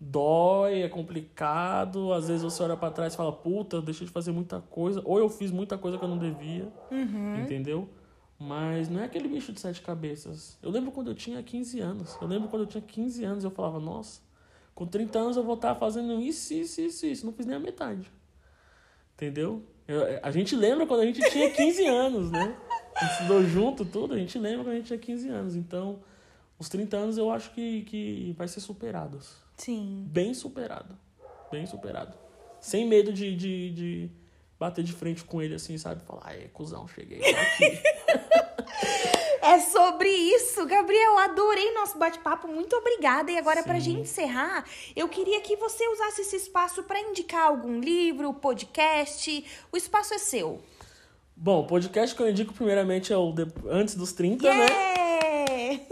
dói, 0.00 0.82
é 0.82 0.88
complicado. 0.88 2.12
Às 2.12 2.28
vezes 2.28 2.42
você 2.42 2.62
olha 2.62 2.76
pra 2.76 2.90
trás 2.90 3.14
e 3.14 3.16
fala, 3.16 3.32
puta, 3.32 3.76
eu 3.76 3.82
deixei 3.82 4.06
de 4.06 4.12
fazer 4.12 4.32
muita 4.32 4.60
coisa, 4.60 5.02
ou 5.04 5.18
eu 5.18 5.28
fiz 5.28 5.50
muita 5.50 5.76
coisa 5.78 5.98
que 5.98 6.04
eu 6.04 6.08
não 6.08 6.18
devia. 6.18 6.68
Entendeu? 7.42 7.88
Mas 8.38 8.88
não 8.88 9.00
é 9.00 9.04
aquele 9.04 9.28
bicho 9.28 9.52
de 9.52 9.58
sete 9.60 9.82
cabeças. 9.82 10.56
Eu 10.62 10.70
lembro 10.70 10.92
quando 10.92 11.08
eu 11.08 11.14
tinha 11.14 11.42
15 11.42 11.80
anos. 11.80 12.16
Eu 12.20 12.28
lembro 12.28 12.48
quando 12.48 12.62
eu 12.62 12.68
tinha 12.68 12.80
15 12.82 13.24
anos 13.24 13.42
eu 13.44 13.50
falava, 13.50 13.80
nossa, 13.80 14.20
com 14.74 14.86
30 14.86 15.18
anos 15.18 15.36
eu 15.36 15.42
vou 15.42 15.56
estar 15.56 15.74
fazendo 15.74 16.20
isso, 16.20 16.54
isso, 16.54 16.80
isso, 16.80 17.04
isso. 17.06 17.26
Não 17.26 17.32
fiz 17.32 17.46
nem 17.46 17.56
a 17.56 17.60
metade. 17.60 18.08
Entendeu? 19.14 19.62
Eu- 19.88 20.20
a 20.22 20.30
gente 20.30 20.54
lembra 20.54 20.86
quando 20.86 21.00
a 21.00 21.06
gente 21.06 21.20
tinha 21.30 21.50
15 21.50 21.84
anos, 21.88 22.30
né? 22.30 22.56
A 22.94 23.00
gente 23.04 23.12
estudou 23.14 23.42
junto, 23.44 23.84
tudo. 23.84 24.14
A 24.14 24.18
gente 24.18 24.38
lembra 24.38 24.58
quando 24.64 24.72
a 24.74 24.76
gente 24.76 24.86
tinha 24.86 24.98
15 24.98 25.28
anos. 25.28 25.56
Então, 25.56 25.98
os 26.58 26.68
30 26.68 26.96
anos 26.96 27.18
eu 27.18 27.30
acho 27.32 27.50
que, 27.52 27.82
que 27.82 28.34
vai 28.38 28.46
ser 28.46 28.60
superados. 28.60 29.34
Sim. 29.58 30.06
Bem 30.08 30.32
superado. 30.32 30.96
Bem 31.50 31.66
superado. 31.66 32.16
Sem 32.60 32.86
medo 32.86 33.12
de, 33.12 33.36
de, 33.36 33.70
de 33.70 34.10
bater 34.58 34.82
de 34.84 34.92
frente 34.92 35.22
com 35.24 35.42
ele 35.42 35.54
assim, 35.54 35.76
sabe? 35.76 36.02
Falar, 36.04 36.22
ai, 36.24 36.48
cuzão, 36.52 36.88
cheguei 36.88 37.20
aqui. 37.22 37.78
É 39.40 39.60
sobre 39.60 40.08
isso, 40.10 40.66
Gabriel. 40.66 41.16
Adorei 41.18 41.72
nosso 41.72 41.96
bate-papo. 41.96 42.46
Muito 42.48 42.74
obrigada. 42.76 43.30
E 43.30 43.38
agora, 43.38 43.62
pra 43.62 43.74
Sim. 43.76 43.80
gente 43.80 44.00
encerrar, 44.00 44.64
eu 44.94 45.08
queria 45.08 45.40
que 45.40 45.56
você 45.56 45.88
usasse 45.88 46.20
esse 46.20 46.36
espaço 46.36 46.82
pra 46.82 47.00
indicar 47.00 47.46
algum 47.46 47.80
livro, 47.80 48.34
podcast. 48.34 49.42
O 49.72 49.76
espaço 49.76 50.12
é 50.12 50.18
seu. 50.18 50.60
Bom, 51.34 51.60
o 51.60 51.66
podcast 51.66 52.14
que 52.14 52.22
eu 52.22 52.28
indico 52.28 52.52
primeiramente 52.52 53.10
é 53.12 53.16
o 53.16 53.32
de- 53.32 53.46
Antes 53.70 53.94
dos 53.94 54.12
30, 54.12 54.52
né? 54.52 54.66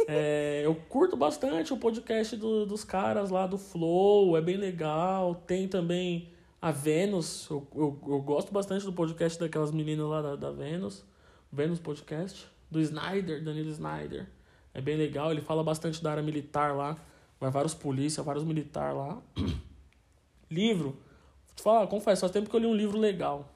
É, 0.09 0.63
eu 0.65 0.75
curto 0.75 1.17
bastante 1.17 1.73
o 1.73 1.77
podcast 1.77 2.37
do- 2.37 2.65
dos 2.67 2.85
caras 2.85 3.31
lá 3.31 3.47
do 3.47 3.59
Flow, 3.59 4.37
é 4.37 4.41
bem 4.41 4.57
legal. 4.57 5.35
Tem 5.47 5.67
também 5.69 6.31
a 6.63 6.71
Vênus, 6.71 7.49
eu, 7.51 7.67
eu, 7.75 7.99
eu 8.07 8.21
gosto 8.23 8.53
bastante 8.53 8.85
do 8.85 8.93
podcast 8.93 9.39
daquelas 9.39 9.71
meninas 9.71 10.07
lá 10.09 10.23
da, 10.23 10.37
da 10.37 10.51
Vênus, 10.51 11.05
Vênus 11.53 11.79
Podcast, 11.79 12.47
do 12.71 12.81
Snyder, 12.81 13.43
Danilo 13.45 13.71
Snyder. 13.71 14.27
É 14.73 14.81
bem 14.81 14.97
legal, 14.97 15.31
ele 15.33 15.41
fala 15.41 15.63
bastante 15.65 16.03
da 16.03 16.11
área 16.11 16.23
militar 16.23 16.75
lá, 16.77 16.97
vai 17.41 17.51
vários 17.51 17.75
polícia, 17.75 18.23
vários 18.23 18.45
militares 18.45 18.97
lá. 18.97 19.21
Livro, 20.51 20.91
vou 20.91 21.55
te 21.57 21.63
falar, 21.63 21.87
confesso, 21.87 22.21
faz 22.21 22.33
tempo 22.33 22.49
que 22.49 22.55
eu 22.55 22.61
li 22.61 22.67
um 22.67 22.75
livro 22.75 22.99
legal. 22.99 23.53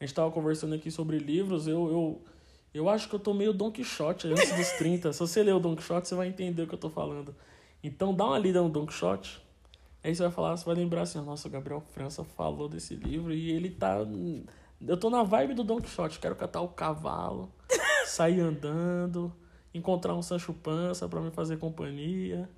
A 0.00 0.04
gente 0.04 0.14
tava 0.14 0.30
conversando 0.30 0.74
aqui 0.74 0.90
sobre 0.90 1.18
livros, 1.18 1.66
eu, 1.66 1.90
eu, 1.90 2.22
eu 2.72 2.88
acho 2.88 3.08
que 3.08 3.14
eu 3.14 3.18
tô 3.18 3.32
meio 3.32 3.52
Don 3.52 3.70
Quixote 3.70 4.28
antes 4.28 4.54
dos 4.54 4.72
30. 4.72 5.12
Se 5.12 5.18
você 5.18 5.42
ler 5.42 5.54
o 5.54 5.60
Don 5.60 5.74
Quixote, 5.74 6.08
você 6.08 6.14
vai 6.14 6.28
entender 6.28 6.62
o 6.62 6.66
que 6.66 6.74
eu 6.74 6.78
tô 6.78 6.90
falando. 6.90 7.34
Então 7.82 8.14
dá 8.14 8.26
uma 8.26 8.38
lida 8.38 8.60
no 8.62 8.68
Don 8.68 8.86
Quixote. 8.86 9.40
Aí 10.02 10.14
você 10.14 10.22
vai 10.22 10.30
falar, 10.30 10.56
você 10.56 10.64
vai 10.64 10.74
lembrar 10.74 11.02
assim, 11.02 11.20
nossa, 11.20 11.48
o 11.48 11.50
Gabriel 11.50 11.80
França 11.80 12.22
falou 12.22 12.68
desse 12.68 12.94
livro 12.94 13.32
e 13.32 13.50
ele 13.50 13.70
tá. 13.70 13.96
Eu 14.86 14.96
tô 14.96 15.10
na 15.10 15.22
vibe 15.22 15.54
do 15.54 15.64
Don 15.64 15.80
Quixote, 15.80 16.20
quero 16.20 16.36
catar 16.36 16.60
o 16.60 16.68
cavalo, 16.68 17.52
sair 18.06 18.40
andando, 18.40 19.32
encontrar 19.74 20.14
um 20.14 20.22
Sancho 20.22 20.52
Pança 20.52 21.08
pra 21.08 21.20
me 21.20 21.30
fazer 21.30 21.56
companhia, 21.58 22.48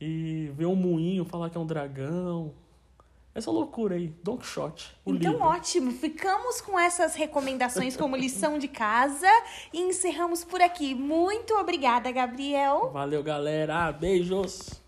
e 0.00 0.50
ver 0.56 0.66
um 0.66 0.74
moinho 0.74 1.24
falar 1.24 1.50
que 1.50 1.58
é 1.58 1.60
um 1.60 1.66
dragão. 1.66 2.54
Essa 3.34 3.50
loucura 3.50 3.94
aí, 3.94 4.08
Don 4.22 4.36
Quixote. 4.36 4.94
Então, 5.06 5.32
livro. 5.32 5.46
ótimo. 5.46 5.92
Ficamos 5.92 6.60
com 6.60 6.78
essas 6.78 7.14
recomendações 7.14 7.96
como 7.96 8.16
lição 8.16 8.58
de 8.58 8.66
casa 8.66 9.28
e 9.72 9.80
encerramos 9.80 10.44
por 10.44 10.60
aqui. 10.60 10.94
Muito 10.94 11.54
obrigada, 11.54 12.10
Gabriel. 12.10 12.90
Valeu, 12.92 13.22
galera. 13.22 13.92
Beijos. 13.92 14.80